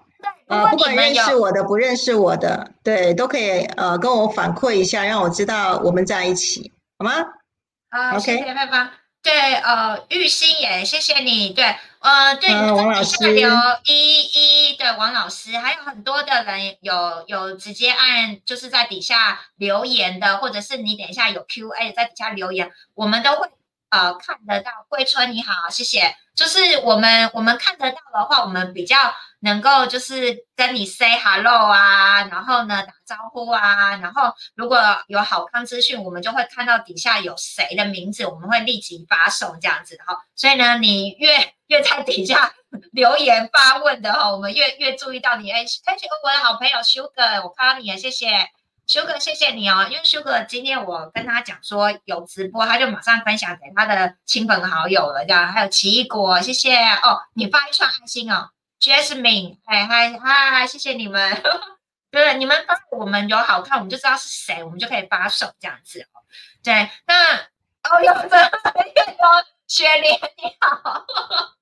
[0.46, 7.12] 呃，不管认识我的不认识我的，对，都可以呃跟我反馈一下，让我知道我们在一起，好吗？
[7.90, 8.99] 啊，谢谢拜拜。
[9.22, 11.50] 对，呃，玉心也谢谢你。
[11.50, 13.50] 对，呃，对，王老师刘
[13.86, 23.48] 一一对王老师，还有很多的人有有直接按就是在底下留言的，或者是你等一下有 Q A 在底下留言，我们都会
[23.90, 24.70] 呃看得到。
[24.88, 26.16] 桂春你好，谢谢。
[26.34, 28.96] 就是我们我们看得到的话，我们比较。
[29.42, 40.18] 能够就是跟你 say hello 啊，然后呢打招呼啊，然后如果有好康资讯，我们就会看到底下有谁的名字，我们会立即发送这样子哈。
[40.36, 42.52] 所以呢，你越越在底下
[42.92, 45.50] 留言发问的哈，我们越越注意到你。
[45.50, 48.50] 哎，谢谢我的好朋友 Sugar，我看到你了，谢谢
[48.90, 49.86] 修哥谢谢你哦。
[49.88, 57.22] 因为修哥今天我跟他讲说有直播，他就马上分享给他的亲朋好友了，这样还有奇异果，谢谢哦。
[57.34, 58.50] 你发一串爱心哦。
[58.80, 61.40] Jasmine，嗨嗨嗨，谢谢你们。
[62.10, 66.26] 对，你们发我们有好看，我们就知道是谁，我们就可以发手这样子哦。
[66.64, 71.06] 对，那哦，有的越多，雪莲你好。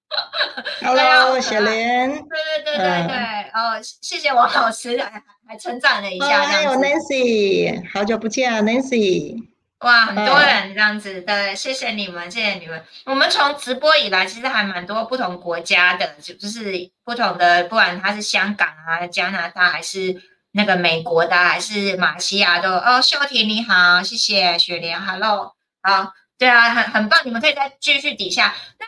[0.80, 2.10] Hello，雪莲。
[2.10, 3.16] 对对对对对，
[3.52, 6.42] 哦，谢谢王老师，还还称赞了一下。
[6.42, 9.46] 还有 Nancy，好久不见啊，Nancy。
[9.80, 12.82] 哇，很多人这样子，对，谢谢你们，谢谢你们。
[13.04, 28.56] 我们从直播以来，其实还蛮多不同国家的，就就是不同的，不管他是香港啊、加拿大还是那个美国的还是马来西亚的哦，秀婷你好，谢谢雪莲，Hello，好，对啊，很很棒，你们可以再继续底下。
[28.80, 28.86] 那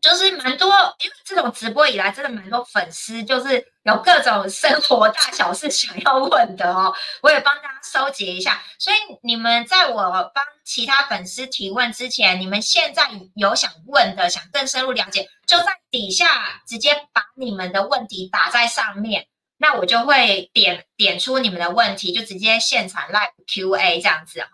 [0.00, 0.68] 就是蛮多，
[1.02, 6.94] 因为这种直播以来，真的蛮多粉丝，就是有各种生活大小事想要问的哦。
[7.22, 24.48] 我也帮大家收集一下，所以你们在我帮其他粉丝提问之前，你们现在有想问的，想更深入了解，就在底下直接把你们的问题打在上面，那我就会点点出你们的问题，就直接现场 live Q A 这样子哈。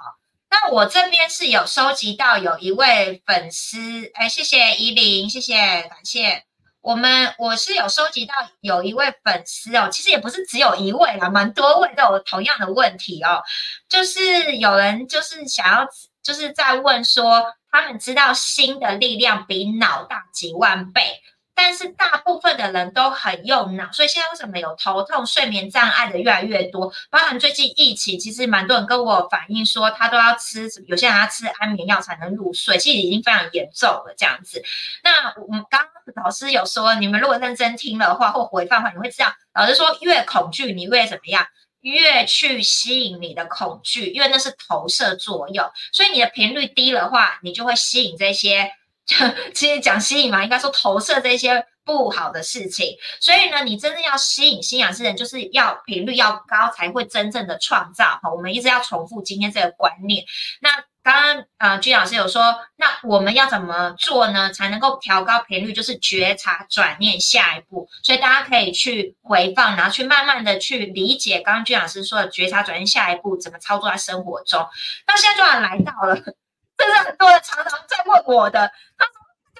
[0.54, 5.56] 那我这边是有收集到有一位粉丝，哎，谢谢依林，谢谢，
[5.88, 6.44] 感谢
[6.80, 13.42] 我们，我是有收集到有一位粉丝哦，其实也不是只有一位啦，蛮多位都有同样的问题哦，
[13.88, 15.88] 就是有人就是想要，
[16.22, 21.20] 就是在问说，他们知道心的力量比脑大几万倍。
[21.56, 26.92] 但是大部分的人都很用脑，所以现在为什么有头痛、睡眠障碍的越来越多？
[27.10, 34.62] 包含最近疫情，其实蛮多人跟我反映说，他都要吃，有些人要吃安眠药才能入睡，其实已经非常严重了这样子。
[35.04, 35.80] 那我们刚
[36.16, 41.46] 老师有说，你们如果认真听的话或回放的话，你会知道，老师说越恐惧，你越怎么样，
[41.82, 48.72] 越去吸引你的恐惧，因为那是投射作用，所以你的频率低的话，你就会吸引这些。
[49.52, 52.96] 其实讲吸引嘛，应该说投射这些不好的事情。
[53.20, 58.18] 所以呢，你真正要吸引心想事成，就是要频率要高，才会真正的创造。
[58.22, 60.24] 哈，我们一直要重复今天这个观念。
[60.62, 60.70] 那
[61.02, 64.50] 刚刚呃，君老师有说，那我们要怎么做呢？
[64.50, 65.74] 才能够调高频率？
[65.74, 67.86] 就是觉察、转念，下一步。
[68.02, 74.66] 所以大家可以去回放，然后去慢慢的去理解刚刚君老师说的觉察、转念，下一步怎么操作在生活中。
[75.06, 76.34] 那现在就要来到了。
[76.76, 79.12] 这是很多人常常在问我的，他说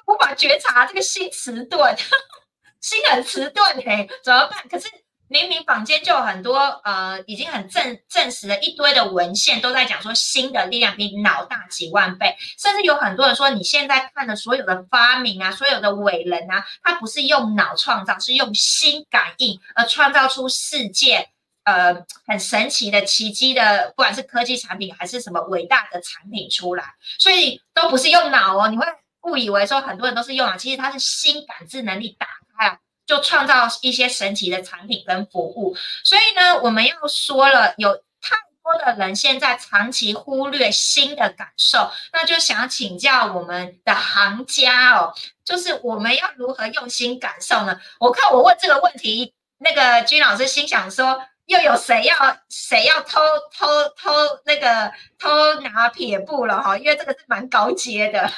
[0.07, 1.97] 无法觉察这个心迟钝，
[2.81, 4.69] 心很迟钝嘿，怎么办？
[4.69, 4.89] 可是
[5.29, 21.31] 明明坊间就有很多呃，已经很证证实了一堆的文献都在讲说，心的力量比脑大几万倍，甚至有很多人说，你现在看的所有的发明啊，所有的伟人啊，他不是用脑创造，是用心感应而创造出世界。
[21.65, 26.85] 呃，很神奇的奇迹的，不管是科技产品还是什么伟大的产品出来，
[27.19, 28.69] 所以都不是用脑哦。
[28.69, 28.85] 你会
[29.23, 32.27] 误以为说很多人都是用脑，其实它是心感知能力打
[32.59, 35.75] 开了，就创造一些神奇的产品跟服务。
[36.05, 45.15] 所以呢，我们要说了，有太多的人现在长期忽略心的感受，那就想请教我们的行家哦，
[45.47, 47.81] 就是我们要如何用心感受呢？
[47.99, 51.27] 我看我问这个问题，那个君老师心想说。
[51.47, 52.15] 又有谁要
[52.49, 53.21] 谁要偷
[53.53, 54.11] 偷偷
[54.47, 56.79] 那个偷拿撇布了哈？
[56.79, 58.31] 因为这个是蛮高阶的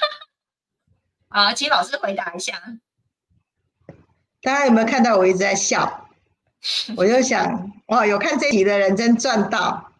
[1.29, 2.61] 啊，请老师回答一下。
[4.43, 6.09] 大家有没有看到我一直在笑？
[6.97, 9.93] 我就想，哇，有看这题的人真赚到，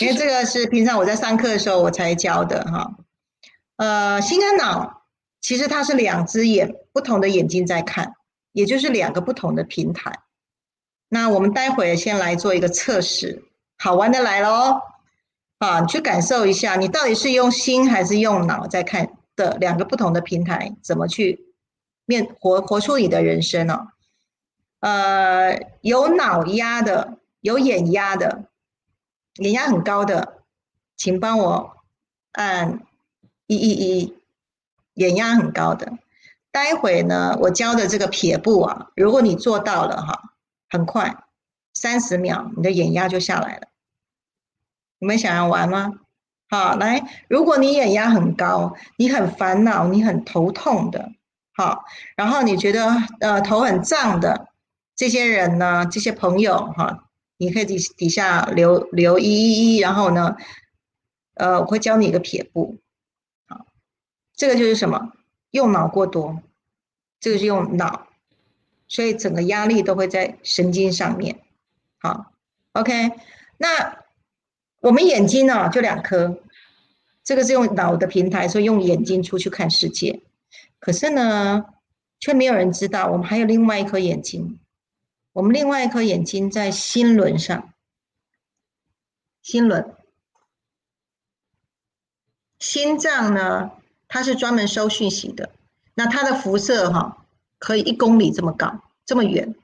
[0.00, 2.92] 因为这个是平常我在上课的时候我才教的哈。
[3.76, 5.02] 呃，心跟脑
[5.40, 8.14] 其实它是两只眼不同的眼睛在看，
[8.52, 10.20] 也就是两个不同的平台。
[11.14, 13.44] 那我们待会先来做一个测试，
[13.78, 14.80] 好玩的来喽！
[15.58, 21.46] 啊，你去感受一下，你到底是用心还是用脑在看的两个不同的平台，怎么去
[22.04, 23.86] 面活活出你的人生呢？
[24.80, 28.46] 呃，有脑压的，有眼压的，
[29.36, 30.38] 眼压很高的，
[30.96, 31.76] 请帮我
[32.32, 32.80] 按
[33.46, 34.18] 一一一，
[34.94, 35.92] 眼压很高的。
[36.50, 40.32] 待会呢，我教的这个撇步啊，如果你做到了哈。
[40.74, 41.14] 很快，
[41.72, 43.68] 三十秒，你的眼压就下来了。
[44.98, 46.00] 你们想要玩吗？
[46.50, 51.12] 好，来，如果你眼压很高，你很烦恼，你很头痛的，
[51.52, 51.84] 好，
[52.16, 52.88] 然后你觉得
[53.20, 54.48] 呃头很胀的
[54.96, 60.34] 这些人呢，这些朋友哈，你可以底底下留留一一一，然后呢，
[61.34, 62.80] 呃，我会教你一个撇步，
[63.46, 63.66] 好，
[64.34, 65.12] 这个就是什么？
[65.52, 66.42] 用脑过多，
[67.20, 68.03] 这个是用脑。
[68.94, 71.40] 所以整个压力都会在神经上面，
[71.98, 72.32] 好
[72.74, 73.10] ，OK。
[73.56, 74.04] 那
[74.82, 76.40] 我们眼睛呢，就两颗，
[77.24, 80.22] 这个是用脑的平台，所以用眼睛出去看世界。
[80.78, 81.64] 可是呢，
[82.20, 84.60] 却没有人知道，我们还有另外一颗眼睛。
[85.32, 87.74] 我们另外一颗眼睛在心轮上，
[89.42, 89.92] 心轮，
[92.60, 93.72] 心脏呢，
[94.06, 95.50] 它是专门收讯息的。
[95.94, 97.22] 那它的辐射哈。
[97.56, 99.54] 可以一公里这么高，这么远。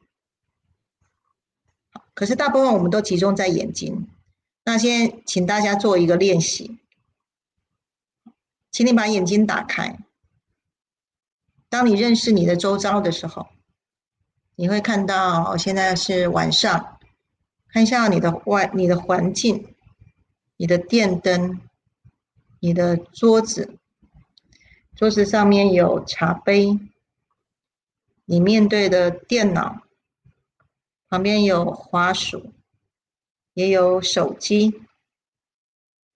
[2.15, 4.09] 可是大部分我们都集中在眼睛。
[4.65, 6.79] 那先请大家做一个练习，
[8.71, 9.99] 请你把眼睛打开。
[11.71, 13.47] 当你认识你的周遭的时候，
[14.57, 16.99] 你会看到现在是晚上，
[17.69, 19.75] 看一下你的外、你的环境、
[20.57, 21.59] 你的电灯、
[22.61, 23.79] 你的桌子，
[24.95, 26.79] 桌子上面有茶杯，
[28.31, 29.83] 你面对的电脑
[31.09, 32.53] 旁边有滑鼠，
[33.55, 34.83] 也有手机。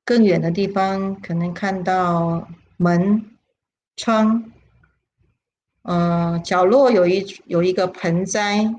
[0.04, 3.36] 更远的地方可能看到门、
[3.96, 4.52] 窗，
[5.82, 8.72] 呃，角落有一有一个盆栽，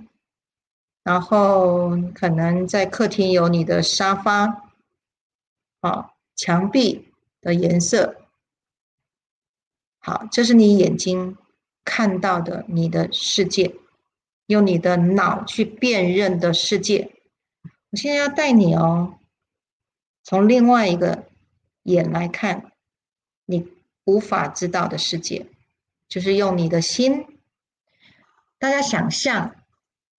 [1.03, 4.71] 然后可能在客厅有你的沙发，
[5.81, 7.11] 好，墙壁
[7.41, 8.15] 的颜色，
[9.99, 11.35] 好，这是你眼睛
[11.85, 13.75] 看到的你的世界，
[14.47, 17.11] 用你的脑去辨认的世界。
[17.91, 19.19] 我现在要带你哦。
[20.23, 21.25] 从另外一个
[21.83, 22.71] 眼来看，
[23.45, 23.71] 你
[24.03, 25.45] 无法知道的世界，
[26.09, 27.25] 就是用你的心。
[28.57, 29.55] 大家想象，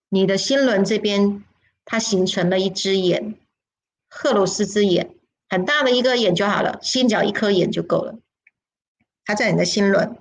[0.09, 1.45] 你的心轮这边，
[1.85, 3.35] 它形成了一只眼，
[4.09, 5.17] 赫鲁斯之眼，
[5.49, 8.19] 很大的一个眼就好了，心角一颗眼就够了。
[9.25, 10.17] 它在你的心轮，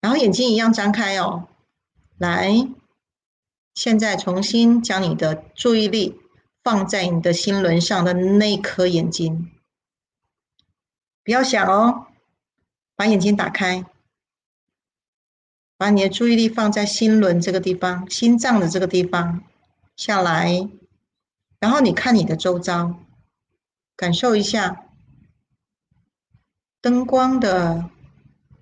[0.00, 1.48] 然后眼睛一样张开哦。
[2.18, 2.68] 来，
[3.74, 6.20] 现在重新将你的注意力。
[6.62, 9.50] 放在你的心轮上的那颗眼睛，
[11.24, 12.08] 不要想哦，
[12.94, 13.86] 把眼睛打开，
[15.78, 19.42] 把你的注意力放在心轮这个地方，心脏的这个地方
[19.96, 20.68] 下来，
[21.58, 22.94] 然后你看你的周遭，
[23.96, 24.84] 感受一下
[26.82, 27.88] 灯光的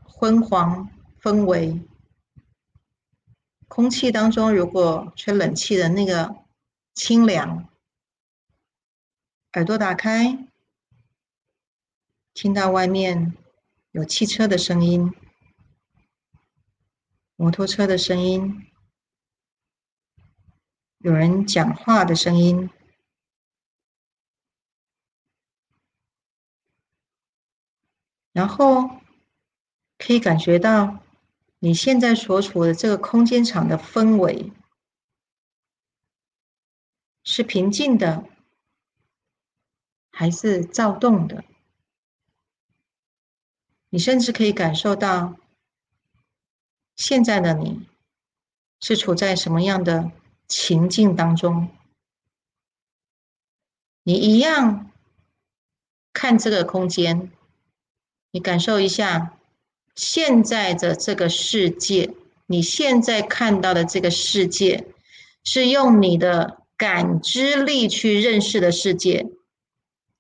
[0.05, 0.89] 昏黄
[1.20, 1.80] 氛围，
[3.66, 6.36] 空气当中如果吹冷气的那个
[6.94, 7.68] 清凉。
[9.54, 10.46] 耳朵打开，
[12.34, 13.34] 听到外面
[13.90, 15.12] 有汽车的声音、
[17.34, 18.66] 摩托车的声音、
[20.98, 22.70] 有人讲话的声音，
[28.32, 29.00] 然后
[29.96, 31.02] 可以感觉到
[31.59, 34.52] 你现在所处的这个空间场的氛围
[37.22, 38.24] 是平静的。
[40.11, 41.44] 还是躁动的，
[43.88, 45.36] 你甚至可以感受到
[46.96, 47.86] 现在的你
[48.80, 50.11] 是处在什么样的
[50.48, 51.68] 情境当中。
[54.02, 54.90] 你一样
[56.12, 57.30] 看这个空间，
[58.32, 59.38] 你感受一下
[59.99, 62.14] 现在的这个世界，
[62.46, 64.86] 你现在看到的这个世界
[65.42, 69.26] 是用你的感知力去认识的世界。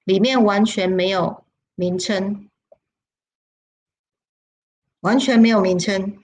[0.02, 1.44] 里面完全没有
[1.76, 2.48] 名称，
[4.98, 6.18] 完全没有名称，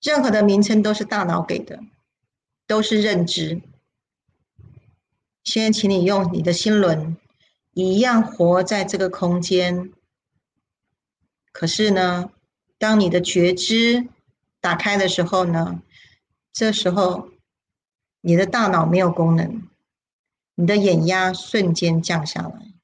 [0.00, 1.80] 任何的名称都是大脑给的，
[2.68, 3.60] 都是认知。
[5.42, 7.16] 现在，请你用你的心轮，
[7.72, 9.90] 一样活在这个空间。
[11.50, 12.30] 可是呢，
[12.84, 14.08] 当你的觉知
[14.60, 15.80] 打开的时候呢，
[16.52, 17.30] 这时候
[18.20, 19.62] 你的大脑没有功能，
[20.54, 22.74] 你的眼压瞬间降下来。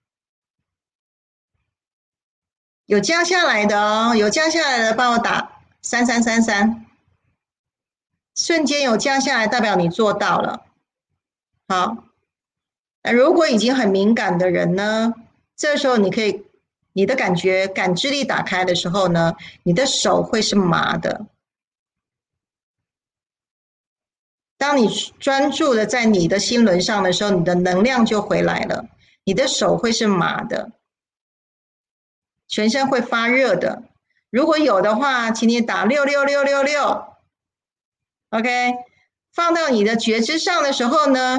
[2.87, 6.87] 有降下来的哦，有降下来的，帮我打三三三三。
[8.35, 10.65] 瞬间有降下来，代表你做到了。
[11.69, 12.05] 好，
[13.03, 15.13] 那如果已经很敏感的人呢？
[15.57, 16.47] 这时候你可以，
[16.93, 21.27] 你的感觉感知力打开的时候呢，你的手会是麻的。
[24.59, 24.89] 当你
[25.19, 28.87] 专注的在你的心轮上的时候，你的能量就回来了，
[29.25, 30.73] 你的手会是麻的。
[32.47, 33.85] 全身会发热的，
[34.29, 37.07] 如果有的话，请你打六六六六六。
[38.31, 38.75] OK，
[39.33, 41.39] 放到你的觉知上的时候呢，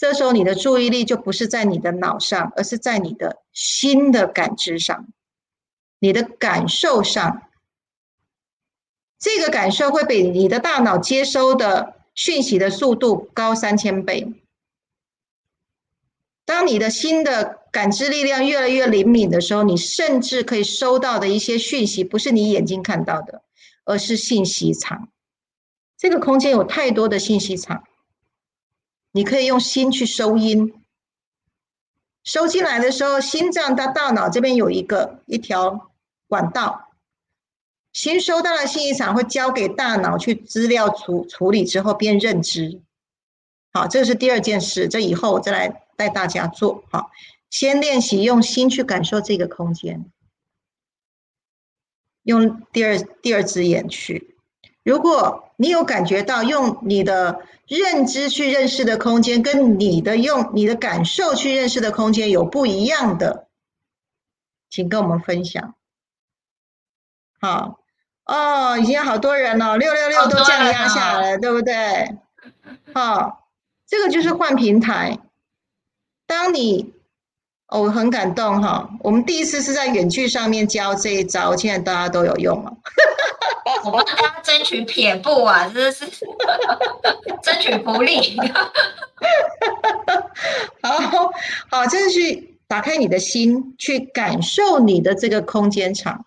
[0.00, 5.08] 这时候你的注意力就不是在你的脑上，而是在你的心的感知上，
[5.98, 7.42] 你的感受上。
[9.18, 14.32] 这个感受会比你的大脑接收的讯息的速度高三千倍。
[16.46, 23.42] 当你的心的感知力量越来越灵敏的时候，你甚至可以收到的一些讯息，不是你眼睛看到的，
[23.84, 25.10] 而是信息场。
[25.98, 27.84] 这个空间有太多的信息场，
[29.12, 30.74] 你可以用心去收音。
[32.24, 35.90] 收进来的时候，心脏到大脑这边有一个一条
[36.28, 36.90] 管道，
[37.92, 42.80] 新收到的信息场会交给大脑去资料处处理之后变认知。
[43.72, 45.86] 好，这是第二件事，这以后我再来。
[46.00, 47.10] 带大家做好，
[47.50, 50.10] 先练习用心去感受这个空间，
[52.22, 54.34] 用第二第二只眼去
[54.82, 63.46] 如果你有感觉到用你的认知去认识的空间，跟你的用你的感受去认识的空间有不一样的，
[64.70, 65.74] 请跟我们分享。
[67.38, 67.78] 好，
[68.24, 72.16] 哦，已经有好多人了，六六六都降压下来了，对不对？
[72.94, 73.46] 好，
[73.86, 75.18] 这个就是换平台。
[76.26, 76.94] 当你
[77.70, 82.72] 哦，我很感动哈，我们第一次是在远距上面教这一招，现在大家都有用了。
[83.84, 86.04] 我们大家争取撇步啊，真的是
[87.42, 88.36] 争取福利。
[90.82, 91.32] 好
[91.70, 96.24] 好，真的去打开你的心，去感受你的这个空间场。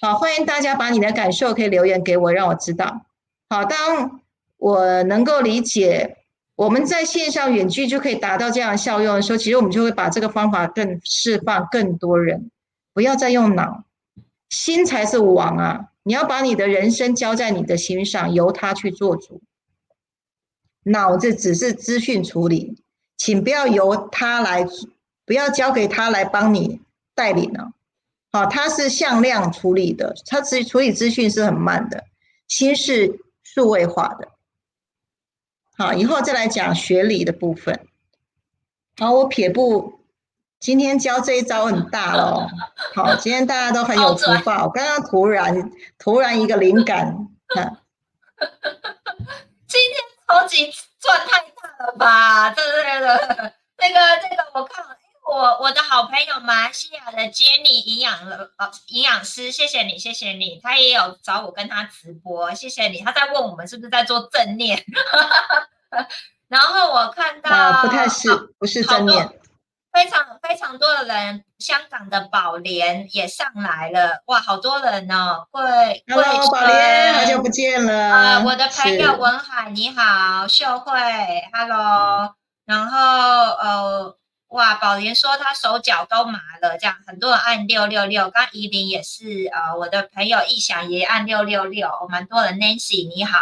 [0.00, 3.02] 好，欢迎大家把你的感受可以留言给我，让我知道。
[3.50, 4.22] 好，当
[4.56, 6.17] 我能够理解
[6.58, 12.50] 我们在线上远距就可以达到这样效用的时候，其实我们就会把这个方法更释放更多人，
[12.92, 13.84] 不要再用脑，
[14.50, 15.90] 心才是王啊！
[16.02, 19.40] 你要把你的人生交在你的心上，由他去做主。
[20.82, 22.82] 脑子只是资讯处理，
[23.16, 24.66] 请不要由他来，
[25.24, 26.80] 不要交给他来帮你
[27.14, 27.70] 带领了。
[28.32, 32.02] 好，他是向量处理的，他处处理资讯是很慢的，
[32.48, 34.28] 心是数位化的。
[35.78, 37.86] 好，以后再来讲学理的部分。
[38.98, 40.00] 好，我撇步。
[40.58, 42.48] 今天教这一招很大喽，
[42.96, 44.68] 好，今天大家都很有福报。
[44.68, 47.28] 刚刚突然突然一个灵感，
[49.68, 50.68] 今天超级
[50.98, 52.50] 赚太大了吧？
[52.50, 53.06] 对对对，
[53.78, 54.96] 那个这个我看了，
[55.28, 64.82] 我我的好朋友马来西亚的 Jenny 营养了呃营养师，谢谢你，谢谢你，他也有找我跟他直播，谢谢你，他在问我们是不是在做正念，
[66.48, 69.28] 然后我看到不太是，不是正念。
[69.90, 75.46] 非常非常多的人，香港的宝莲也上来了，哇，好多人哦！
[75.50, 76.22] 贵贵
[76.52, 78.42] 宝莲，好久不见了啊！
[78.44, 80.92] 我的朋友文海你好，秀慧
[81.52, 84.17] ，Hello，然后呃，
[84.48, 93.38] 哇，宝莲说他手脚都麻了，这样很多人按六六六，刚怡琳也是呃，我的朋友易想也按六六六，蛮多人，Nancy 你好，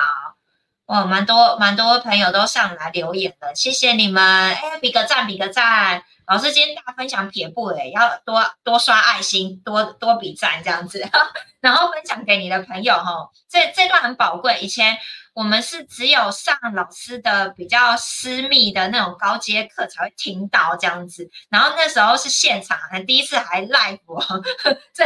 [0.87, 4.21] 哇，蛮多蛮多朋友都上来留言了，谢谢你们，
[4.55, 6.03] 哎，比个赞，比个赞。
[6.27, 11.09] 老师今天大分享撇步诶，要多多刷爱心，多多比赞这样子，
[11.63, 13.31] 然后分享给你的朋友哈。
[13.49, 14.59] 这这段很宝贵。
[14.61, 14.99] 以前
[15.37, 23.99] 我们是只有上老师的比较私密的那种高阶课才会听到这样子，然后那时候是现场，还第一次还 live，
[24.95, 25.05] 这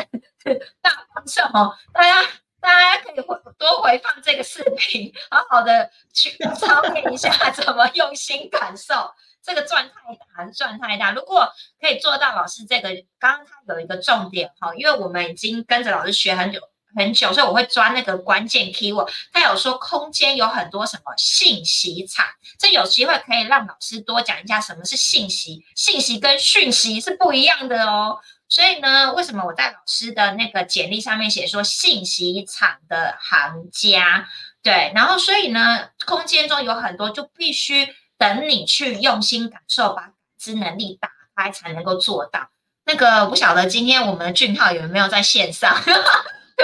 [0.80, 2.22] 大放送哦，大家
[2.60, 9.12] 大家可以回多回放这个视频，好好的去操练一下怎么用心感受。
[9.42, 11.10] 这个赚太大，赚太大。
[11.10, 11.50] 如果
[11.80, 16.60] 可以做到老师这个，刚刚他有一个重点哈，因为我们已经跟着老师学很久
[16.96, 19.10] 很久，所以我会抓那个关键 keyword。
[19.32, 22.26] 他有说空间有很多什么信息场，
[22.58, 28.18] 这有机会可以让老师多讲一下什么是信息，信息跟讯息是不一样的哦。
[28.48, 34.28] 所以呢，为什么我在老师的那个简历上面写说信息场的行家？
[34.62, 37.94] 对，然后所以呢，空间中有很多就必须。
[38.20, 42.50] 等你去用心感受，把感知能力打开，才能够做到。
[42.84, 45.74] 那个不晓得今天我们的俊浩有没有在线上？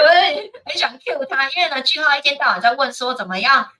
[0.03, 0.51] 对？
[0.65, 3.71] 很想 Q 他，因为呢，俊浩一天到晚在问说怎么样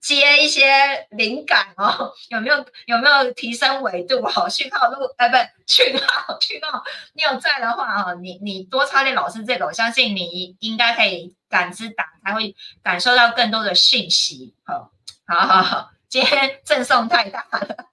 [0.00, 4.48] 接一些灵感哦， 有没有有没有提升维度哦？
[4.50, 5.36] 讯号录哎，不，
[5.66, 6.82] 俊浩俊浩，
[7.14, 14.54] 你有在的话哦，你你多操练老师这个，我相信你应该可以感知打开，会感受到更多的信息。
[14.64, 14.90] 好，
[15.26, 15.90] 好好好。
[16.08, 17.86] 今天赠送太大了，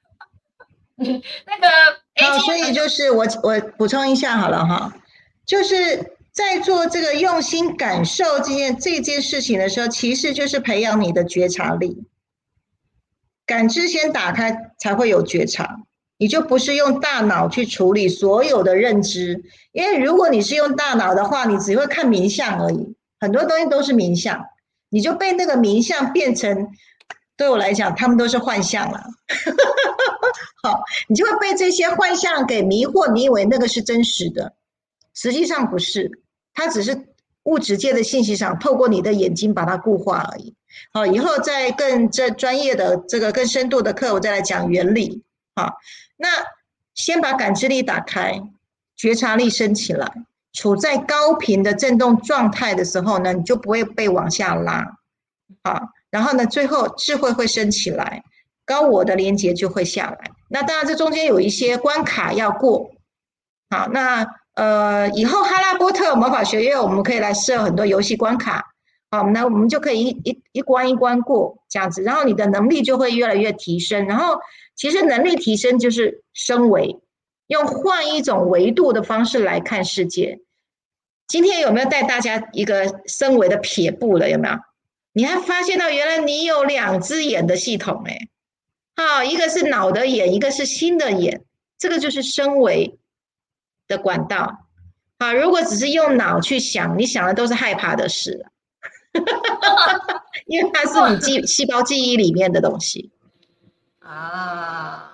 [0.97, 1.69] 那个，
[2.27, 4.91] 哦，所以就是我我补充一下好了哈，
[5.45, 12.03] 就是在做这个用心感受这件这件事情的时候，其实就是培养你的觉察力，
[13.45, 15.81] 感知先打开才会有觉察，
[16.17, 24.45] 你就不是用大脑去处理所有的认知，因为如果你是用大脑的话，你只会看名相而已，很多东西都是名相，
[24.89, 26.69] 你就被那个名相变成。
[27.35, 29.01] 对我来讲，他们都是幻象了。
[30.61, 34.55] 好，你就会被这些幻象给迷惑，你以为那个是真实的，
[35.13, 36.21] 实际上不是，
[36.53, 37.09] 它只是
[37.43, 40.55] 物质界的信息上透过你的眼睛把它固化而已。
[40.93, 45.23] 好，以后再更这专业的这个更深度的课，我再来讲原理。
[45.55, 45.77] 好，
[46.17, 46.27] 那
[46.93, 48.41] 先把感知力打开，
[48.95, 50.11] 觉察力升起来，
[50.53, 54.97] 处在高频的振动状态的时候呢，你就不会被往下拉。
[55.63, 55.89] 好。
[56.11, 58.23] 然后呢，最后智慧会升起来，
[58.65, 60.31] 高我的连接就会下来。
[60.47, 62.89] 那当然，这中间有一些关卡要过。
[63.69, 64.25] 好，那
[64.59, 68.73] 呃，以后哈拉波特魔法学院我们可以来设很多游戏关卡，
[69.09, 74.05] 好，那我们就可以一一一关一关过这样子，然后你的能力就会越来越提升。
[74.05, 74.37] 然后
[74.75, 76.99] 其实能力提升就是升维，
[77.47, 80.39] 用换一种维度的方式来看世界。
[81.25, 84.29] 今天有没有带大家一个升维的撇步了？
[84.29, 84.55] 有没有？
[85.13, 88.27] 你还发现到原来你有两只眼的系统哎，
[88.97, 91.45] 好，一个是脑的眼，一个是心的眼，
[91.77, 92.98] 这个就是升维
[93.89, 94.67] 的管道。
[95.17, 98.45] 啊，如果只是用脑去想，你想的都是害怕的事。
[100.45, 103.11] 因为它是你记细胞记忆里面的东西
[103.99, 105.11] 啊，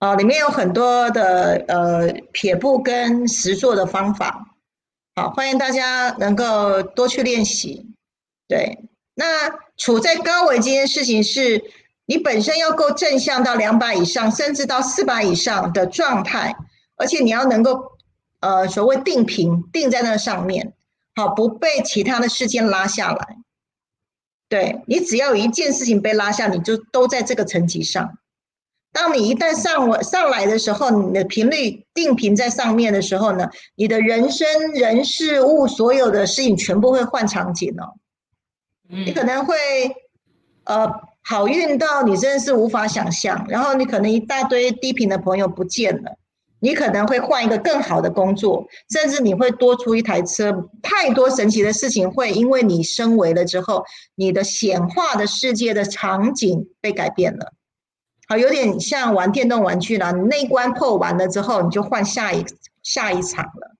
[0.00, 4.46] 哦，里面有很多的呃撇步跟实做的方法，
[5.14, 7.86] 好，欢迎大家能够多去练习。
[8.48, 8.78] 对，
[9.14, 11.62] 那处在高维这件事情是，
[12.06, 16.56] 你本身要够正向到两百以上，甚至到四百以上的状态，
[16.96, 17.92] 而且你要能够
[18.40, 20.74] 呃所谓定频定在那上面。
[21.16, 23.36] 好，不被其他的事件拉下来。
[24.48, 28.18] 对你，只要有一件事情被拉下，你就都在这个层级上。
[28.92, 37.94] 当你一旦上我上来的时候，你的频率定频在上面的时候呢，你的人生、人事物所有的事情全部会换场景哦。
[38.88, 39.56] 你可能会
[40.64, 40.92] 呃
[41.22, 46.18] 好运到你真的是无法想象，然后你可能一大堆低频的朋友不见了。
[46.64, 50.70] 你可能会换一个更好的工作，甚至你会多出一台车。
[50.82, 53.84] 太多神奇的事情会因为你升维了之后，
[54.14, 57.52] 你的显化的世界的场景被改变了。
[58.26, 62.42] 好，有点像玩电动玩具啦，你那关破完了之后，你就换下一
[62.82, 63.76] 下一场了。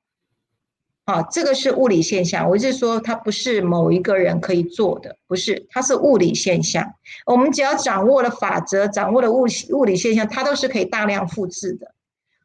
[1.07, 2.51] 好，这个是物理现象。
[2.51, 6.85] 我是说，它不是某一个人可以做的，不是，它是物理现象。
[7.25, 11.95] 我们只要掌握了法则，掌握了物物理现象，它都是可以大量复制的。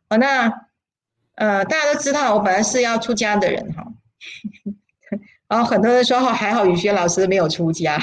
[0.09, 0.51] 好，那
[1.35, 3.83] 呃，大家都知道我本来是要出家的人哈，
[5.47, 7.97] 然后很多人说，还好雨轩老师没有出家，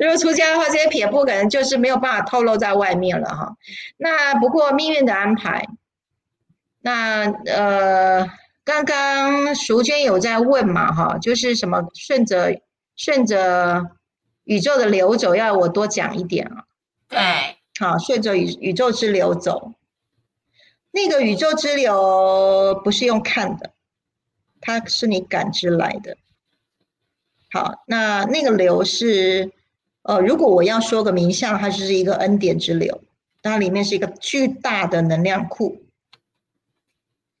[0.00, 3.54] 如果出家的话，这些撇步可能就是没有办法透露在外面了哈。
[3.98, 5.66] 那不过命运的安排，
[6.80, 8.26] 那呃，
[8.64, 12.58] 刚刚淑娟有在问嘛哈，就是什么顺着
[12.96, 13.84] 顺着
[14.44, 16.64] 宇宙的流走，要我多讲一点啊？
[17.08, 17.57] 对。
[17.78, 19.72] 好，顺着宇宇宙之流走，
[20.90, 23.70] 那个宇宙之流不是用看的，
[24.60, 26.16] 它是你感知来的。
[27.52, 29.52] 好，那那个流是，
[30.02, 33.00] 呃，如果我要说个名相，它就是一个恩典之流，
[33.42, 35.80] 它里面是一个巨大的能量库，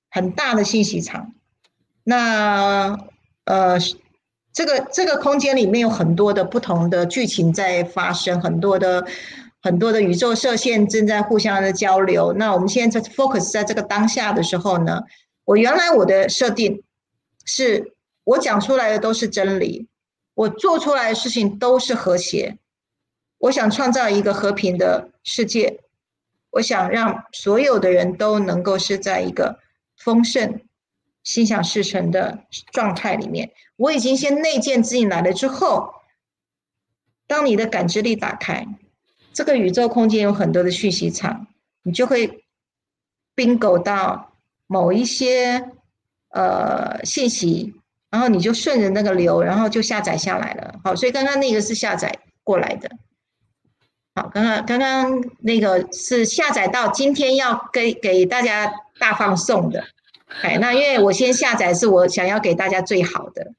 [0.08, 1.34] 很大的信息场。
[2.04, 2.96] 那
[3.44, 3.76] 呃，
[4.52, 9.04] 这个这个空间里面有很多的不同的剧情在发生，很多的。
[9.68, 12.32] 很多的宇宙射线正在互相的交流。
[12.32, 15.02] 那我们现在在 focus 在这个当下的时候呢？
[15.44, 16.82] 我原来我的设定
[17.44, 17.92] 是
[18.24, 19.86] 我讲出来的都是真理，
[20.32, 22.56] 我做出来的事情都是和谐。
[23.36, 25.80] 我想创造一个和平的世界，
[26.52, 29.58] 我想让所有的人都能够是在一个
[29.98, 30.62] 丰盛、
[31.22, 32.38] 心想事成的
[32.72, 33.52] 状态里面。
[33.76, 35.92] 我已经先内建自己来了之后，
[37.26, 38.66] 当你的感知力打开。
[39.38, 41.46] 这个宇宙空间有很多的讯息场，
[41.84, 42.42] 你就会
[43.36, 44.32] bingo 到
[44.66, 45.70] 某一些
[46.30, 47.72] 呃信息，
[48.10, 50.80] 然后你就顺着那个流，然后就下载下来了。
[50.82, 52.90] 好，所以刚刚那个是下载过来的。
[54.16, 59.84] 好，刚刚刚刚那个是下载到今天要给给大家大放送的。
[60.42, 63.52] 哎，那因为我先下载是我想要给大家最好的，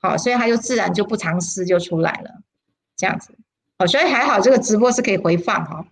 [0.00, 2.42] 好，所以它就自然就不藏私就出来了，
[2.96, 3.32] 这样子。
[3.80, 5.82] 哦，所以还好，这个直播是可以回放哈。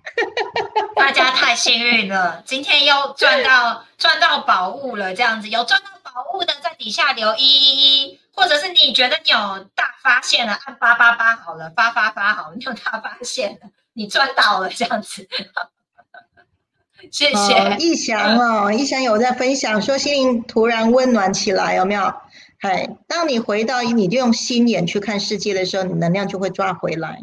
[0.94, 9.38] 大家太幸运了，今天又赚到赚到宝物了，这样子有赚到宝物的在底下留一一一，或者是你觉得你有
[9.74, 15.26] 大发现了，按八八八好了，发发发好，你有大发现了，你赚到了这样子。
[17.10, 17.76] 谢谢。
[17.78, 22.12] 逸翔哦，逸翔有在分享说心灵突然温暖起来，有没有？
[22.60, 27.20] 嗨，当你回到你就用心眼去看世界的时候，你能量就会抓回来。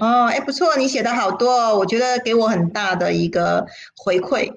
[0.00, 3.66] 哦，哎，不错，你写的好多，我觉得给我很大的一个
[3.96, 4.52] 回馈。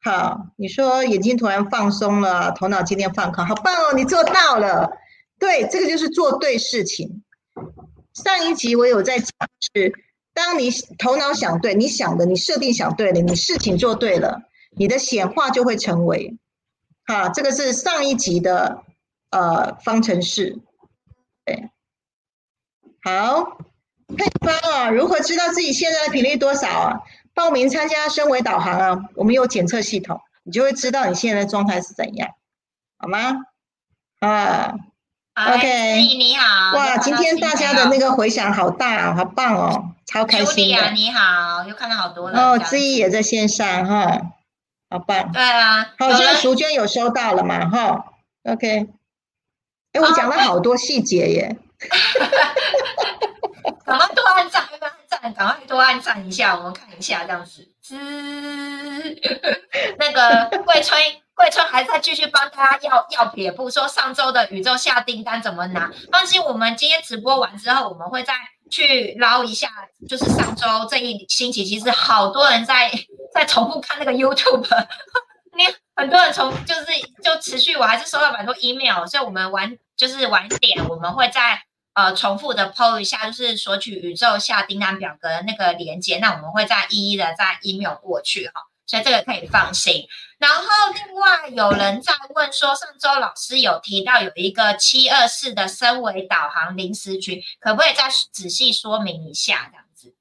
[0.00, 4.90] 好，你说眼睛突然放松了，头脑今天放空，好棒哦，你做到了。
[5.38, 7.24] 对，这个就是做对事情。
[8.12, 9.30] 上一集我有在讲，
[9.74, 9.92] 是
[10.34, 14.42] 当你头脑想对，你想的，你设定想对了，你事情做对了，
[14.76, 16.36] 你的显化就会成为。
[17.06, 18.82] 好，这个是上一集的
[19.30, 20.58] 呃方程式。
[21.44, 21.70] 对，
[23.02, 23.58] 好。
[24.92, 27.00] 如何知道自己现在的频率多少啊？
[27.34, 32.30] 报名参加升维导航啊，我们有检测系统，你就会知道你现在的状态是怎样，
[32.98, 33.44] 好吗？
[34.18, 34.74] 啊
[35.36, 36.76] ，OK，你好。
[36.76, 40.90] 哇，今天大家的那个回响好大，好棒哦，超开心的。
[40.90, 42.40] 你好，又看到好多人。
[42.40, 44.20] 哦，知意也在线上哈，
[44.90, 45.30] 好棒。
[45.30, 47.68] 对啊，好，现在淑娟有收到了嘛？
[47.70, 48.06] 哈
[48.42, 48.88] ，OK。
[49.92, 51.56] 哎，我讲了好多细节耶。
[53.88, 57.66] 赶快多按赞，多按赞，赶快多按赞一下，我们看一下这样子。
[57.82, 57.96] 滋，
[59.98, 61.00] 那个桂春。
[61.38, 65.88] 桂春还在继续帮大家要要撇步，说上周的宇宙下订单怎么拿？
[66.10, 68.34] 放心，我们今天直播完之后，我们会再
[68.68, 69.68] 去捞一下，
[70.08, 72.90] 就是上周这一星期，其实好多人在
[73.32, 74.66] 在重复看那个 YouTube，
[75.56, 75.64] 你
[75.94, 76.86] 很多人从就是
[77.22, 81.62] 就持续，我还是收到蛮多 email，所以我们晚就是晚点，我们会再
[81.94, 88.62] 呃重复的 PO 一下，就是索取宇宙下订单表格那个连接，那我们会再一一的再 email 过去哈。
[88.86, 90.06] 所以这个可以放心。
[90.38, 90.64] 然后
[90.94, 99.70] 另外有人在问说，上周老师有提到有一个七二四的升维导航临时群，可不可以再仔细说明一下？
[99.70, 100.14] 这样子。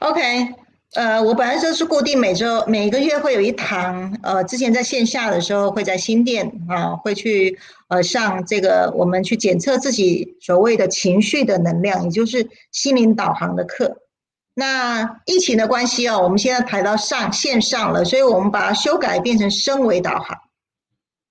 [0.00, 0.54] OK，
[0.92, 7.58] 呃，我本来就是固定每周每个月会有一堂，呃，之前在线下的时候会在新店啊，会去
[7.88, 14.02] 呃上这个我们去检测自己所谓的情绪的能量，也就是心灵导航的课。
[14.54, 20.36] 那疫情的关系哦，我们现在排到上线上了，所以我们把它修改变成升维导航。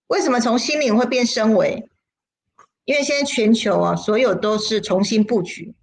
[0.08, 1.89] 为什么从心灵会变升维？
[2.86, 5.76] 因为现在全球啊，所有都是重新布局，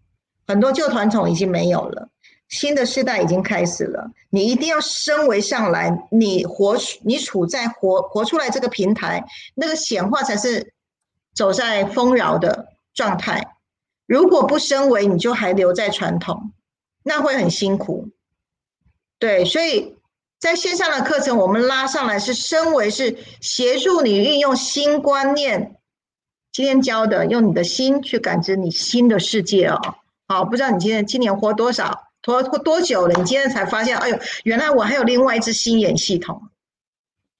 [0.46, 2.08] 很多旧传统已经没有了，
[2.48, 4.10] 新的时代已经开始了。
[4.30, 9.24] 你一定要升维上来，你活你处在活活出来这个平台，
[9.54, 10.72] 那个显化才是
[11.34, 13.56] 走在丰饶的状态。
[14.06, 16.52] 如果不升维，你就还留在传统。
[17.06, 18.08] 那会很辛苦，
[19.18, 19.98] 对，所以
[20.40, 25.76] 在线上的课程，我们拉上来是升为是协助你运用新观念，
[26.50, 29.78] 今天教的，用你的心去感知你新的世界哦。
[30.26, 33.14] 好，不知道你今天今年活多少，活活多久了？
[33.18, 36.42] 你今天才发现，哎呦，原来我还有另外一只心眼系统。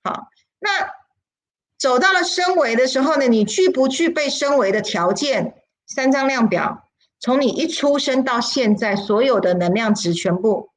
[0.03, 0.29] 好，
[0.59, 0.71] 那
[1.79, 5.55] 走到了身维的时候呢，你具不具备身维的条件？
[5.87, 6.89] 三张量表。
[7.21, 10.69] 从你一出生到现在，所有的能量值全部，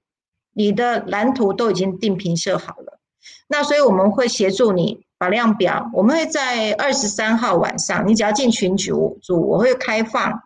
[0.53, 2.99] 你的蓝图都已经定频设好了。
[3.47, 10.43] 那所以我们会协助你把量表，我们会在二十三号晚上，你只要进群组组，我会开放，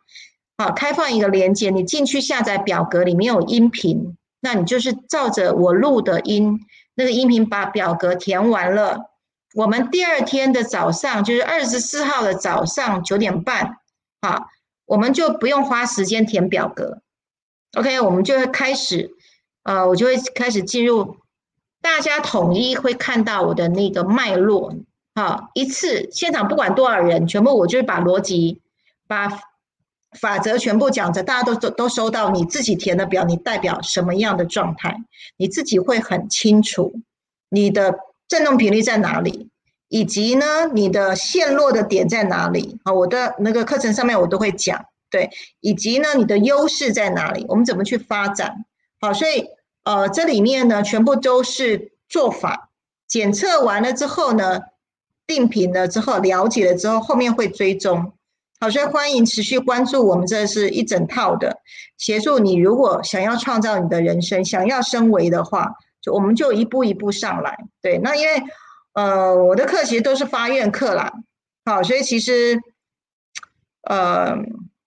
[0.62, 6.60] 好，开放一个连接，你进去下载表格，里面有音频，那你就是照着我录的音，
[6.94, 9.10] 那个音频把表格填完了，
[9.56, 13.78] 我们第二天的早上，就是二十四号的早上九点半，
[14.22, 14.46] 好。
[14.86, 17.02] 我们就不用花时间填表格
[17.78, 19.12] ，OK，我们就会开始，
[19.64, 21.16] 呃，我就会开始进入，
[21.82, 24.76] 大家统一会看到我的那个脉络，
[25.16, 28.60] 好，一次现场不管多少人，全部我就是把逻辑、
[29.08, 29.30] 把
[30.20, 34.96] 法则全部讲着，大家都都都收到你自己填的表，你代表什么样的状态，
[35.38, 36.94] 你自己会很清楚，
[37.50, 37.96] 你的
[38.28, 39.50] 振动频率在哪里。
[39.94, 42.80] 以及呢，你的陷落的点在哪里？
[42.84, 47.46] 啊，我的那个课程上面我都会讲，对，以及呢，你的优势在哪里？
[47.50, 48.64] 我们怎么去发展？
[49.02, 49.48] 好，所以
[49.84, 52.70] 呃，这里面呢，全部都是做法，
[53.06, 54.62] 检测完了之后呢，
[55.28, 58.14] 定频了之后，了解了之后，后面会追踪。
[58.62, 61.58] 好，所以欢迎持续关注我们，这是一整套的
[61.98, 62.56] 协助你。
[62.56, 67.58] 如果想要创造你的人生，想要升维的话，就我们就一步一步上来。
[67.82, 68.42] 对，那因为。
[68.94, 71.14] 呃，我的课其实都是发愿课啦，
[71.64, 72.60] 好，所以其实，
[73.84, 74.36] 呃，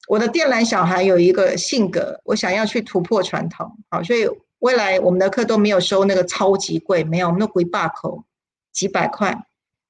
[0.08, 8.26] 我的电缆小孩有一个性格，我想要去突破传统，好，所以未来我们的课都没有收那个超级贵，没有，我们都归把口
[8.74, 9.46] 几百块，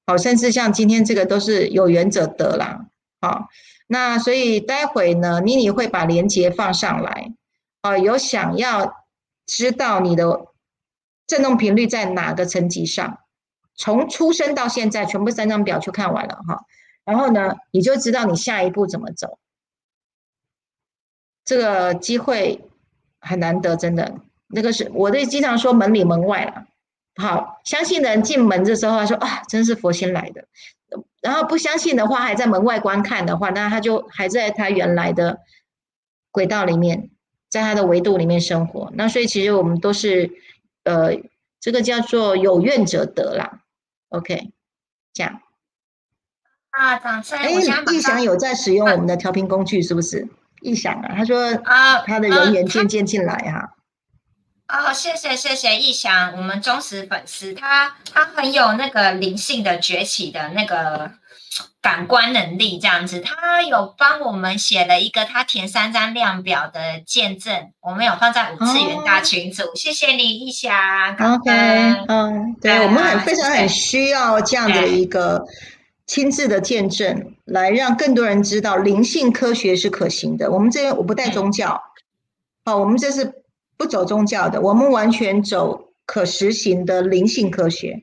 [0.06, 2.86] 好，甚至像今天这个都是有缘者得啦，
[3.20, 3.48] 好，
[3.86, 7.32] 那所以待会呢，妮妮会把链接放上来，
[7.82, 9.04] 啊，有想要
[9.46, 10.46] 知道你的
[11.26, 13.18] 振动频率在哪个层级上？
[13.76, 16.64] 从出生到现在，全部三张表去看完了哈，
[17.04, 19.38] 然后呢，你就知道你下一步怎么走。
[21.44, 22.68] 这个机会
[23.20, 24.14] 很难得，真的。
[24.46, 26.66] 那个是我对经常说门里门外了。
[27.16, 30.46] 好，相信的人进门的时候，他说啊，真是佛心来的。
[31.22, 35.38] 然后不相信的话，还在门外观看的话，那他就还在他原来的
[36.30, 37.10] 轨道里面，
[37.48, 38.90] 在他的维度里面生活。
[38.94, 40.30] 那所以其实我们都是
[40.84, 41.12] 呃，
[41.60, 43.60] 这个叫做有愿者得啦。
[44.10, 44.52] OK，
[45.12, 45.40] 这样
[46.70, 47.38] 啊，掌声！
[47.38, 50.28] 哎，易翔有在使用我们的调频工具，是不是？
[50.60, 53.74] 易翔啊，他说啊，他的人员渐渐进来哈。
[54.74, 61.12] 哦，谢谢谢谢易翔，我们忠实粉丝，他他很有那个灵性的崛起的那个
[61.80, 71.16] 感官能力这样子，他有帮我们写了一个他填三张量表的见证，我们有放在五次元大群组，谢谢你一霞。
[71.20, 75.44] OK，嗯，对，我们很非常很需要这样的一个
[76.06, 80.50] 亲自的见证，来让更多人知道灵性科学是可行的。
[80.50, 81.80] 我们这边我不带宗教，
[82.64, 83.43] 好，我们这是
[83.76, 88.02] 不走宗教的，我们完全走可实行的灵性科学。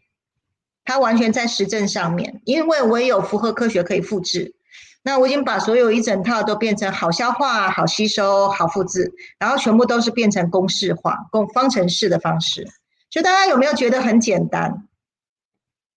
[0.83, 4.55] 它完全在实证上面，因为我也有符合科学可以复制。
[5.03, 12.67] 那我已经把所有一整套都变成好消化、好吸收、好复制，然后全部都是变成公式化、公方程式的方式。
[13.09, 14.87] 就大家有没有觉得很简单？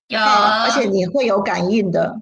[0.09, 2.20] 有，而且你会有感应的。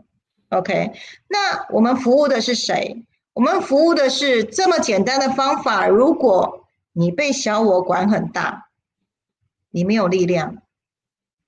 [0.50, 0.92] OK，
[1.28, 3.04] 那我们服务的是谁？
[3.32, 5.88] 我们服务的是这么简单的方法。
[5.88, 6.61] 如果
[6.92, 8.68] 你被小我管很大，
[9.70, 10.58] 你没有力量。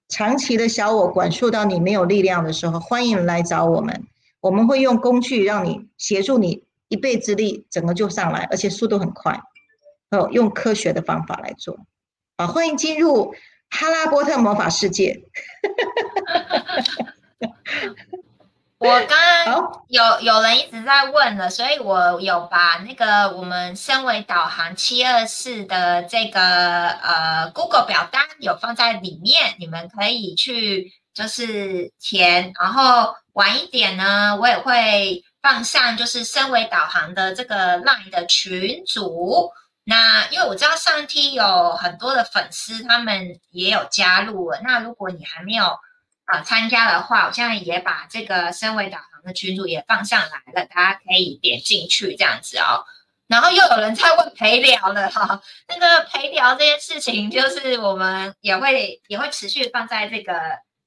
[0.09, 4.07] 长期的小我管束到你没有力量的时候，欢迎来找我们，
[4.41, 9.41] 我们会用工具让你协助你一倍之力，整个就上来，而且速度很快。
[10.11, 11.79] 哦，用科学的方法来做，
[12.37, 13.35] 啊，欢迎进入
[13.71, 15.25] 哈拉波特魔法世界。
[18.79, 19.09] 我刚
[19.47, 39.51] 刚有有人一直在问了，所以我有把那个我们身为导航七二四的这个呃 Google 表单有放在里面，你们可以去就是填，然后晚一点呢，我也会放上就是身为导航的这个 Line 的群组。
[39.85, 44.61] 那因为我知道上期有很多的粉丝，他们也有加入了。
[44.63, 45.79] 那如果你还没有，
[46.27, 52.85] 啊，参加的话，我现在也把这个身为导航的群组也放上来了，大家可以点进去这样子哦。
[53.27, 60.35] 然后又有人在问陪聊了哈，那个陪聊这件事情，就是我们也会也会持续放在这个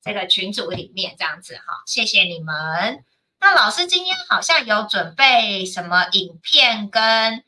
[0.03, 1.81] 这个群组里面这样子哈。
[1.85, 3.03] 谢谢你们。
[3.39, 7.43] 那老师今天好像有准备什么影片跟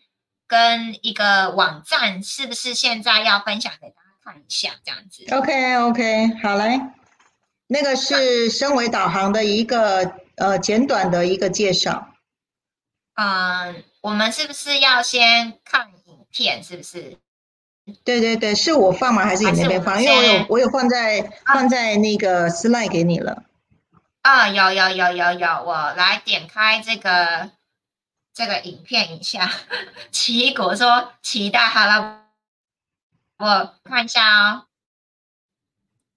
[0.47, 6.79] 跟一个网站，是不是现在要分享给大家看一下这样子？OK OK，好嘞。
[7.71, 12.07] 那个是身为导航的一个呃简短的一个介绍。
[13.13, 16.63] 嗯，我们是不是要先看影片？
[16.63, 17.17] 是不是？
[18.03, 19.23] 对对对，是我放吗？
[19.23, 20.01] 还是你那边放？
[20.01, 23.43] 因为我有我有放在放在那个 slide 给你了。
[24.23, 27.51] 啊，有有有有有，我来点开这个
[28.33, 29.51] 这个影片一下。
[30.11, 32.25] 奇异果说期待好了，
[33.37, 34.65] 我看一下哦。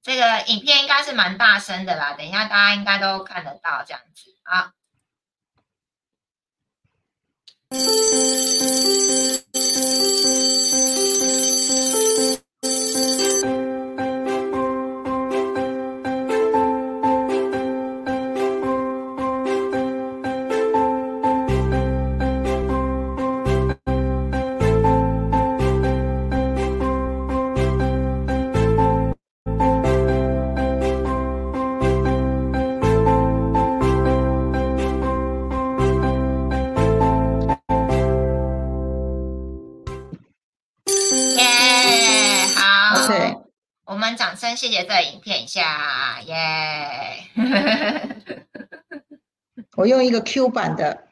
[0.03, 4.73] 这个影片应该是蛮大声的啦，等一下大家应该都看得到这样子啊。
[50.03, 51.05] 一个 Q 版的，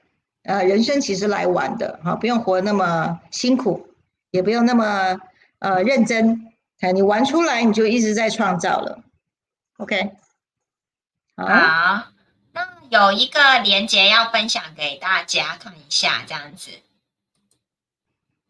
[0.42, 3.88] 呃，人生其实来玩的，哈，不用活那么辛苦，
[4.30, 5.18] 也不用那么
[5.58, 9.02] 呃认真，哎，你玩出来你就一直在创造了
[9.78, 10.12] ，OK？
[11.36, 11.46] 好，
[12.52, 16.70] 那有一个连接要分享给大家看一下，这样子，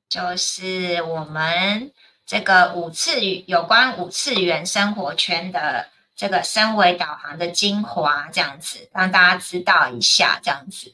[0.09, 1.93] 就是我们。
[2.27, 5.89] 这个五次有关五次元生活圈的
[6.21, 10.93] 这个身维导航的精华，这样子让大家知道一下，这样子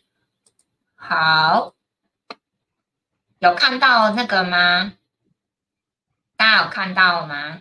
[0.94, 1.74] 好，
[3.40, 4.92] 有看到那个吗？
[6.36, 7.60] 大家有看到吗？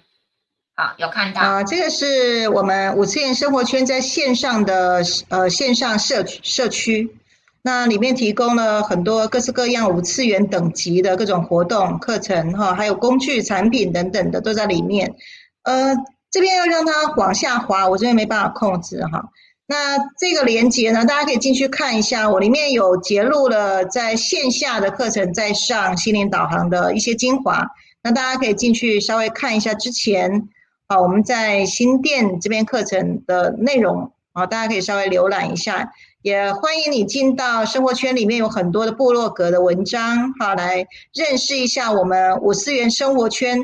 [0.76, 7.18] 好，有看到啊，这个是我们五次元生活圈在线上的呃线上社社区。
[7.64, 15.16] 那里面提供了很多各式各样五次元等级的各种活动课程哈，还有工具、产品等等的都在里面。
[15.64, 15.96] 呃，
[16.36, 19.24] 这边要让它往下滑，我这边没办法控制哈。
[19.68, 27.66] 那这个连接呢，大家可以进去看一下，我里面有截录了在线下的课程在上心灵导航的一些精华。
[28.04, 30.50] 那大家可以进去稍微看一下之前
[30.88, 35.94] 啊，我们在新店这边课程的内容啊，大家可以稍微浏览一下。
[36.22, 43.64] 也欢迎你进到生活圈里面，有很多的部落格的文章，好来认识一下我们五四元生活圈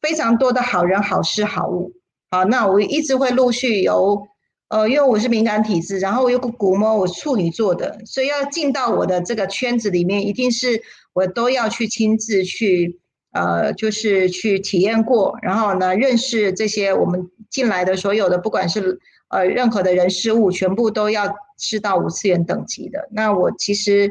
[0.00, 1.92] 非常多的好人好事好物。
[2.30, 4.26] 好，那我一直会陆续由
[4.68, 12.98] 呃，因为我是敏感体质，然后我有个骨膜，我处女座的，所以要进到我的这个圈子里面，一定是我都要去亲自去，
[13.30, 18.98] 呃，就是去体验过，然后呢，认识这些我们进来的所有的，不管是
[19.28, 23.08] 呃任何的人事物，全部都要是到五次元等级的。
[23.12, 24.10] 那我其实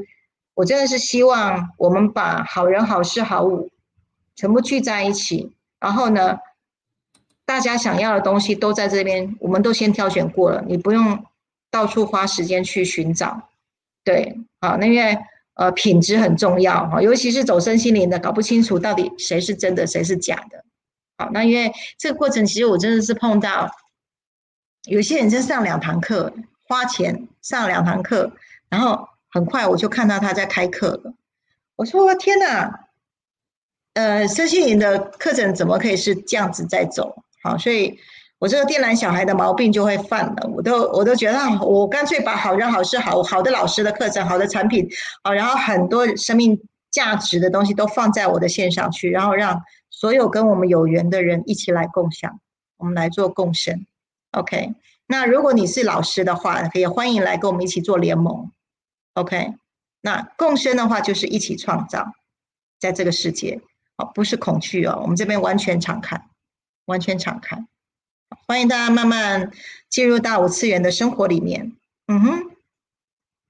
[0.54, 3.70] 我真的是希望我们把好人好事好物
[4.38, 5.52] 全部聚在一起，
[5.82, 6.38] 然后呢。
[7.46, 11.24] 大家想要的东西都在这边，我们都先挑选过了，你不用
[11.70, 13.50] 到处花时间去寻找。
[14.04, 15.18] 对，好，那因为
[15.54, 20.64] 呃品质很重要哈，尤其是走身心灵的，搞不清楚到底谁是真的，谁是假的。
[21.18, 23.70] 好，那因为这个过程，其实我真的是碰到
[24.88, 26.34] 有些人真上两堂课，
[26.68, 28.32] 花钱上两堂课，
[28.70, 31.14] 然后很快我就看到他在开课了。
[31.76, 32.88] 我说天哪，
[33.94, 37.24] 呃，身心灵的课程怎么可以是这样子在走？
[37.46, 37.96] 好，所以
[38.40, 40.50] 我这个电缆小孩的毛病就会犯了。
[40.52, 44.90] 我都我都觉得，我干脆把好人好事好好的老师的课程、好的产品，
[45.24, 52.40] 好，然后很多生命价值的东西都放在我的线上去，然后让所有跟我们有缘的人一起来共享，
[52.78, 53.86] 我们来做共生。
[54.32, 54.74] OK，
[55.06, 58.50] 那如果你是老师的话，也欢迎来跟我们一起做联盟。
[59.14, 59.54] OK，
[60.02, 62.12] 那共生的话就是一起创造
[62.80, 63.62] 在这个世界，
[63.98, 66.20] 好，不是恐惧哦，我们这边完全敞开。
[66.86, 67.58] 完全敞开，
[68.48, 69.52] 欢迎大家慢慢
[69.90, 71.74] 进入到五次元的生活里面。
[72.08, 72.40] 嗯哼，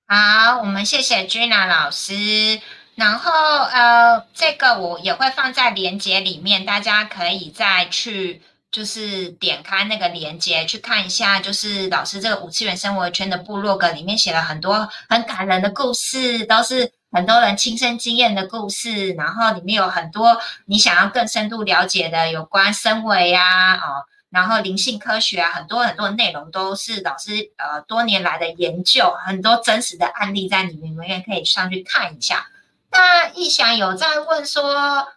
[0.08, 2.62] 好，我们谢谢 Gina 老师。
[2.96, 16.92] 然后呃，这个我也会放在链接里面，大家可以再去就是点开那个链接去看一下，就是老师这个五次元生活圈的部落格里面写了很多很感人的故事，都是。
[17.16, 32.49] 很多人亲身经验的故事，然后里面有很多你想要更深度了解的有关身维啊，哦，然后灵性科学啊，很多很多内容都是老师呃多年来的研究，很多真实的案例在里面，你们也可以上去看一下。
[32.91, 35.07] 那易翔有在问说，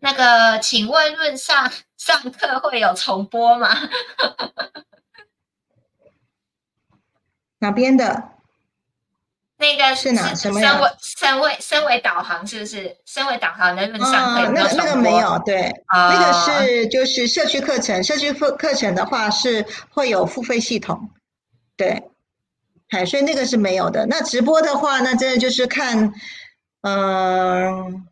[0.00, 3.74] 那个请问论上上课会有重播吗？
[7.60, 8.32] 哪边的？
[9.60, 12.96] 那个是哪什么身为身为身为导航是不是？
[13.04, 21.10] 身为导航的论上可以那个那个没有对，那个是就是社区课程，社区课课程的话是会有付费系统，
[21.76, 22.04] 对，
[22.90, 24.06] 哎所以那个是没有的。
[24.06, 26.12] 那直播的话，那真的就是看，
[26.82, 28.06] 嗯，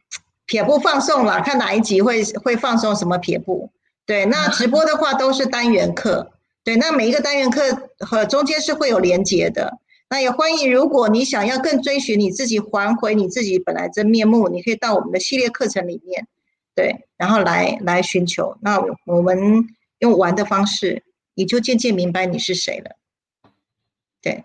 [0.47, 3.71] 撇步放送了，看哪一集会会放送什么撇步。
[4.05, 6.33] 对，那直播的话都是单元课，
[6.65, 9.79] 对，那每一个单元课和中间是会有连接的。
[10.09, 16.29] 那也欢迎，如果你想要更追寻你自己，还回你自己本来真面目，你可以到我们的系列课程里面，
[16.77, 18.57] 对，然后来来寻求。
[18.61, 19.67] 那我们
[19.99, 21.03] 用玩的方式，
[21.35, 22.97] 你就渐渐明白你是谁了。
[24.23, 24.45] 对，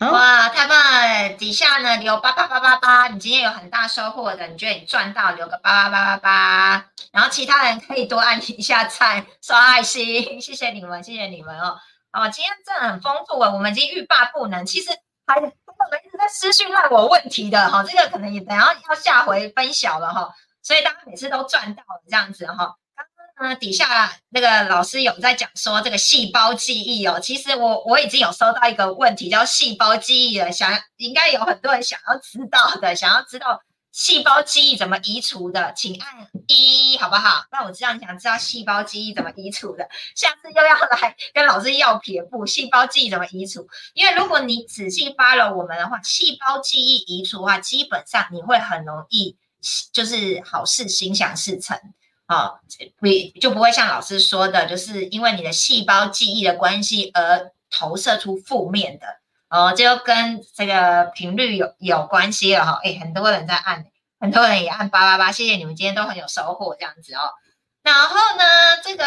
[0.00, 1.28] 哇，太棒了！
[1.34, 11.78] 底下呢留八八八八八，你今天有很大收获的，你觉得你赚到，留个八八八八八，然后其他人可以多按一下赞，刷爱心，谢谢你们，谢谢你们哦。
[12.16, 13.52] 哦，今天真的很丰富啊！
[13.52, 14.64] 我们已经欲罢不能。
[14.64, 14.88] 其实
[15.26, 15.52] 还有人
[16.02, 20.34] 一直在私讯问我问题的哈，这个可能也等下要下回分享了哈。
[20.62, 22.74] 所以大家每次都赚到了这样子哈。
[22.96, 23.06] 刚
[23.36, 33.60] 刚呢底下那个老师有在讲说这个细胞记忆哦，其实我我已经有收到一个问题叫细胞记忆了，想应该有很多人想要知道的，想要知道。
[33.96, 35.72] 细胞记忆怎么移除的？
[35.74, 37.46] 请按一，好不好？
[37.50, 42.44] 那我知道你想知道细胞记忆怎么移除的，下次又要来跟老师要撇步。
[42.44, 43.66] 细胞记忆怎么移除？
[43.94, 49.34] 因为如果你仔细发了我们的话，细胞记忆移除的话，基本上你会很容易，
[49.94, 51.80] 就是好事心想事成
[52.26, 52.60] 啊，
[52.98, 53.06] 不
[53.40, 59.06] 就不会像老师说的，就是因为你的细胞记忆的关系而投射出负面的。
[59.48, 63.84] 哦，就跟这个频率有有关系了哈，哎，很多人在按，
[64.18, 67.30] 很多人也按八八八，谢谢你们今天都很有收获这样子哦。
[67.82, 68.44] 然后呢，
[68.82, 69.04] 这个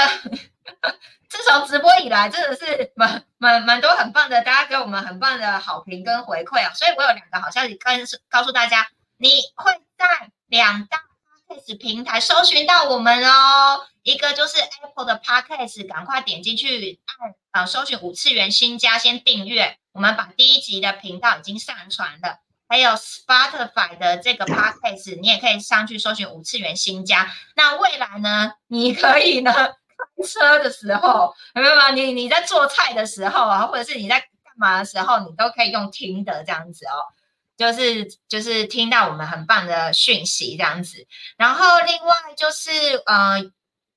[1.27, 6.73] 自从直播以来，真的是蛮蛮蛮多很棒的，大家给我们很棒的好评跟回馈啊。
[6.73, 8.87] 所以我有两个好消息跟告诉大家，
[9.17, 11.03] 你会在两大
[11.49, 13.85] podcast 平台搜寻到我们哦。
[14.03, 19.77] 一个就是 Apple 的 podcast，赶快点进去按啊，搜寻五次元新家，先订阅。
[19.91, 27.31] 我们把第一集的频道已经上传了，还有 Spotify 的这个 podcast，你也可以上去搜寻五次元新家。
[27.55, 31.89] 那未来呢，你可以呢开车的时候，明白吗？
[31.89, 37.01] 你你在做菜的时候啊，或者是你在干嘛的时候，你都可以用听的这样子哦，
[37.57, 41.07] 就是就是听到我们很棒的讯息这样子。
[41.35, 42.71] 然后另外就是
[43.07, 43.39] 呃，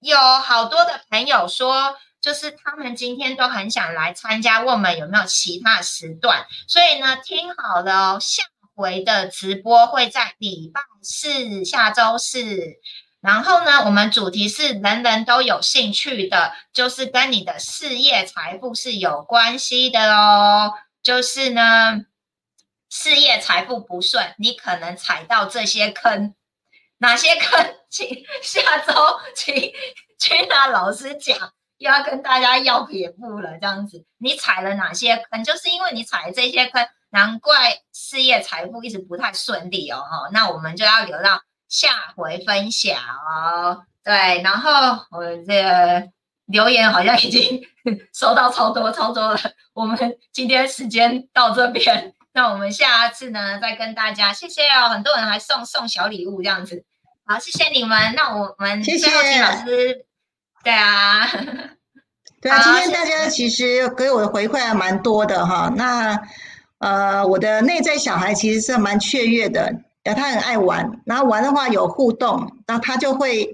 [0.01, 1.97] 有好多的朋友说。
[2.23, 6.47] 就是他们今天都很想来参加，问我们有没有其他时段。
[6.67, 8.45] 所以呢，听好了哦，下
[8.75, 12.79] 回的直播会在礼拜四，下周四。
[13.21, 20.73] 然后呢，我们主题是人人都有兴趣的，就是跟你的事业财富是有关系的哦。
[21.03, 22.01] 就是呢，
[22.89, 26.35] 事业财富不顺，你可能踩到这些坑。
[26.99, 27.75] 哪些坑？
[27.91, 28.93] 请下周
[29.35, 29.55] 请
[30.19, 31.53] 君娜老师讲，
[31.83, 33.59] 又要跟大家要撇步了。
[33.61, 35.43] 这样子，你踩了哪些坑？
[35.43, 39.99] 就是因为你踩了这些坑，难怪事业财富一直不太顺利哦。
[39.99, 43.85] 哈，那我们就要留到下回分享哦。
[44.05, 44.71] 对，然后
[45.11, 46.09] 我这个
[46.47, 47.61] 留言好像已经
[48.15, 49.41] 收到超多超多了。
[49.75, 49.99] 我们
[50.33, 54.89] 今天时间到这边，那我们下次呢再跟大家谢谢哦。
[54.89, 56.85] 很多人还送送小礼物这样子。
[57.27, 58.15] 好，谢谢你们。
[58.15, 59.11] 那我们谢谢
[59.41, 60.12] 老师。
[60.65, 61.27] 对啊，
[62.41, 65.73] 对啊，今天大家其实给我的回馈还蛮多的哈。
[65.77, 66.21] 那
[66.79, 69.73] 呃，我的内在小孩其实是蛮雀跃的，
[70.05, 73.49] 他很爱玩，然后玩的话有互动，然后他就会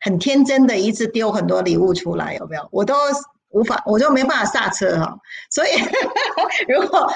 [0.00, 2.68] 很天真的一直丢很多礼物出来，有没有？
[2.72, 2.94] 我都
[3.50, 5.16] 无法，我就没办法刹车哈。
[5.50, 5.70] 所以
[6.68, 7.12] 如果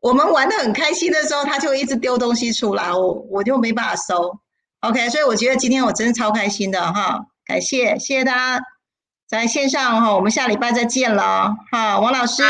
[0.00, 4.38] 我们玩的很开心的时候，他就一直丢东西出来，我我就没办法收。
[4.80, 8.64] OK，所以我觉得今天我真的超开心的哈，感谢谢谢大家
[9.26, 12.44] 在线上哈，我们下礼拜再见了哈，王老师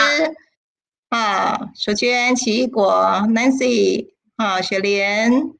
[1.09, 2.93] 啊，淑娟、奇异果、
[3.31, 5.53] Nancy 啊，雪莲、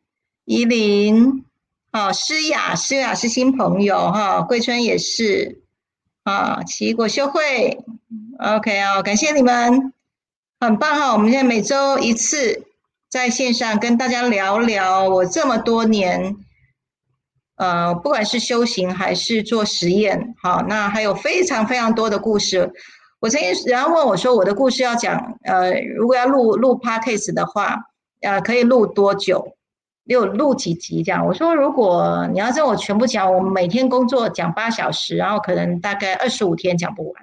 [0.45, 1.43] 依林
[1.91, 5.63] 啊，诗雅，诗雅是新朋友哈，桂春也是
[6.25, 7.83] 啊，奇异果修慧
[8.39, 9.95] ，OK 啊，感谢你们，
[10.61, 12.67] 很棒哈，我们现在每周一次
[13.09, 16.37] 在线上跟大家聊聊我这么多年。
[17.61, 22.73] 呃，不管是修行还是做实验，好，那还有非常非常多的故事。
[23.21, 27.77] 我曾经人家问我说，我的故事要讲，呃，如果要录录 podcast 的话，
[28.23, 29.57] 呃，可以录多久？
[30.05, 31.27] 有录几集这样？
[31.27, 37.15] 我说，如果你要让我全部讲，我每天工作讲八小时，然后可能大概二十五天讲不完。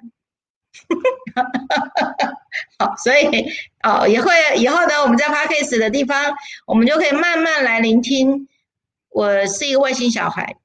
[2.77, 3.25] 好，所以
[3.81, 6.31] 哦，也会以后呢，我们在 podcast 的地方，
[6.67, 8.47] 我们就可以慢慢来聆听。
[9.17, 10.57] 我是一个外星小孩，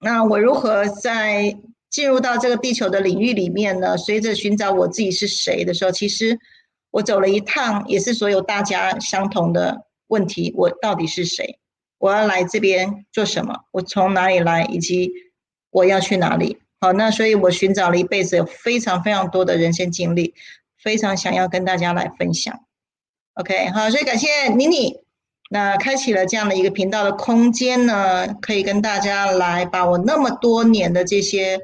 [0.00, 1.56] 那我如何在
[1.88, 3.96] 进入到这个地球的领域里面呢？
[3.96, 6.38] 随着寻找我自己是谁的时候，其实
[6.90, 11.58] 我走了一趟，也是所有大家相同的问题：我到底是谁？
[11.96, 13.60] 我要来这边做什么？
[13.70, 14.66] 我从哪里来？
[14.66, 15.10] 以及
[15.70, 16.58] 我要去哪里？
[16.80, 20.34] 好，那所以我寻找了一辈子，有非常非常多的人生经历，
[20.76, 22.60] 非常想要跟大家来分享。
[23.36, 25.00] OK，好，所以感谢妮妮。
[25.52, 31.58] 那开启了这样的一个频道的空间呢，可以跟大家来把我那么多年的这些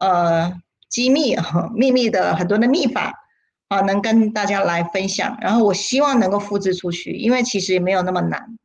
[0.00, 0.52] 呃
[0.88, 3.24] 机密哈秘密的很多的秘法
[3.68, 5.38] 啊，能跟大家来分享。
[5.40, 8.58] 然后我希望能够复制出去，因为其实也没有那么难。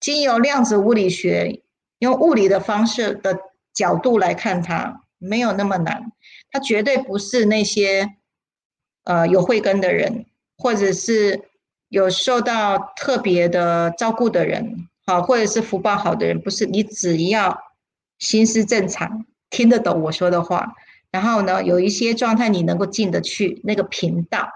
[0.00, 1.60] 经由量子物理学，
[1.98, 3.38] 用物理的方式的
[3.74, 6.10] 角度来看它，没有那么难。
[6.50, 8.14] 它绝对不是那些
[9.04, 10.24] 呃有慧根的人，
[10.56, 11.49] 或者是。
[11.90, 17.60] 有受到特别的照顾的人，好，或者是福报好的人，不是你只要
[18.18, 20.72] 心思正常，听得懂我说的话，
[21.10, 24.48] 然后呢，有一些状态你能够进得去那个频道，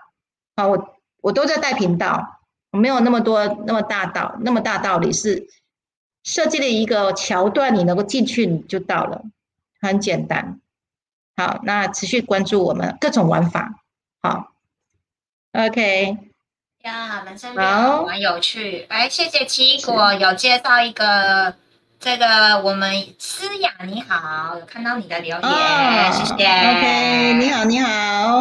[0.55, 5.49] 好，我我都在带频道，我没有那么多那么大道，那么大道理是
[6.22, 9.24] 设计了一个桥段，你能够进去你就到了，
[9.80, 10.61] 很简单。
[11.37, 13.82] 好，那持续关注我们各种玩法，
[14.22, 14.53] 好
[15.53, 16.34] ，OK。
[16.85, 18.87] 呀，人生蛮有趣。
[18.91, 21.55] 哎，谢谢奇异果有介绍一个
[21.99, 26.33] 这个我们思雅你好，有看到你的留言，谢谢。
[26.35, 28.41] OK，你好你好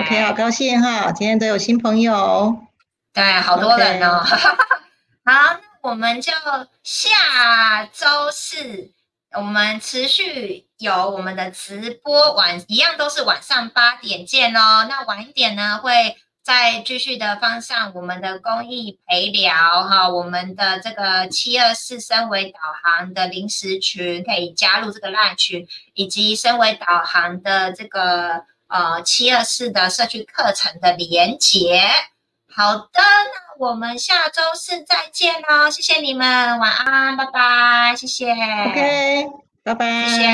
[0.00, 2.56] ，OK，好高兴哈，今天都有新朋友，
[3.14, 4.18] 对，好多人哦。
[4.26, 4.36] 好，
[5.22, 6.32] 那我们就
[6.82, 8.90] 下周四
[9.36, 14.88] 我们持续有我们的直播晚一样都是晚上八点见哦。
[14.88, 16.16] 那晚一点呢会。
[16.50, 19.54] 再继续的方向我们的公益陪聊
[19.84, 31.82] 哈，我们的这个七二四身为导航的临时群可以加入这个烂群，以及身为导航的这个呃七二四的社区课程的连结。
[32.52, 38.32] 好的，那我们下周四再见喽，谢谢你们，晚安，拜拜，谢谢。
[38.32, 39.28] OK，
[39.62, 40.30] 拜拜，谢谢。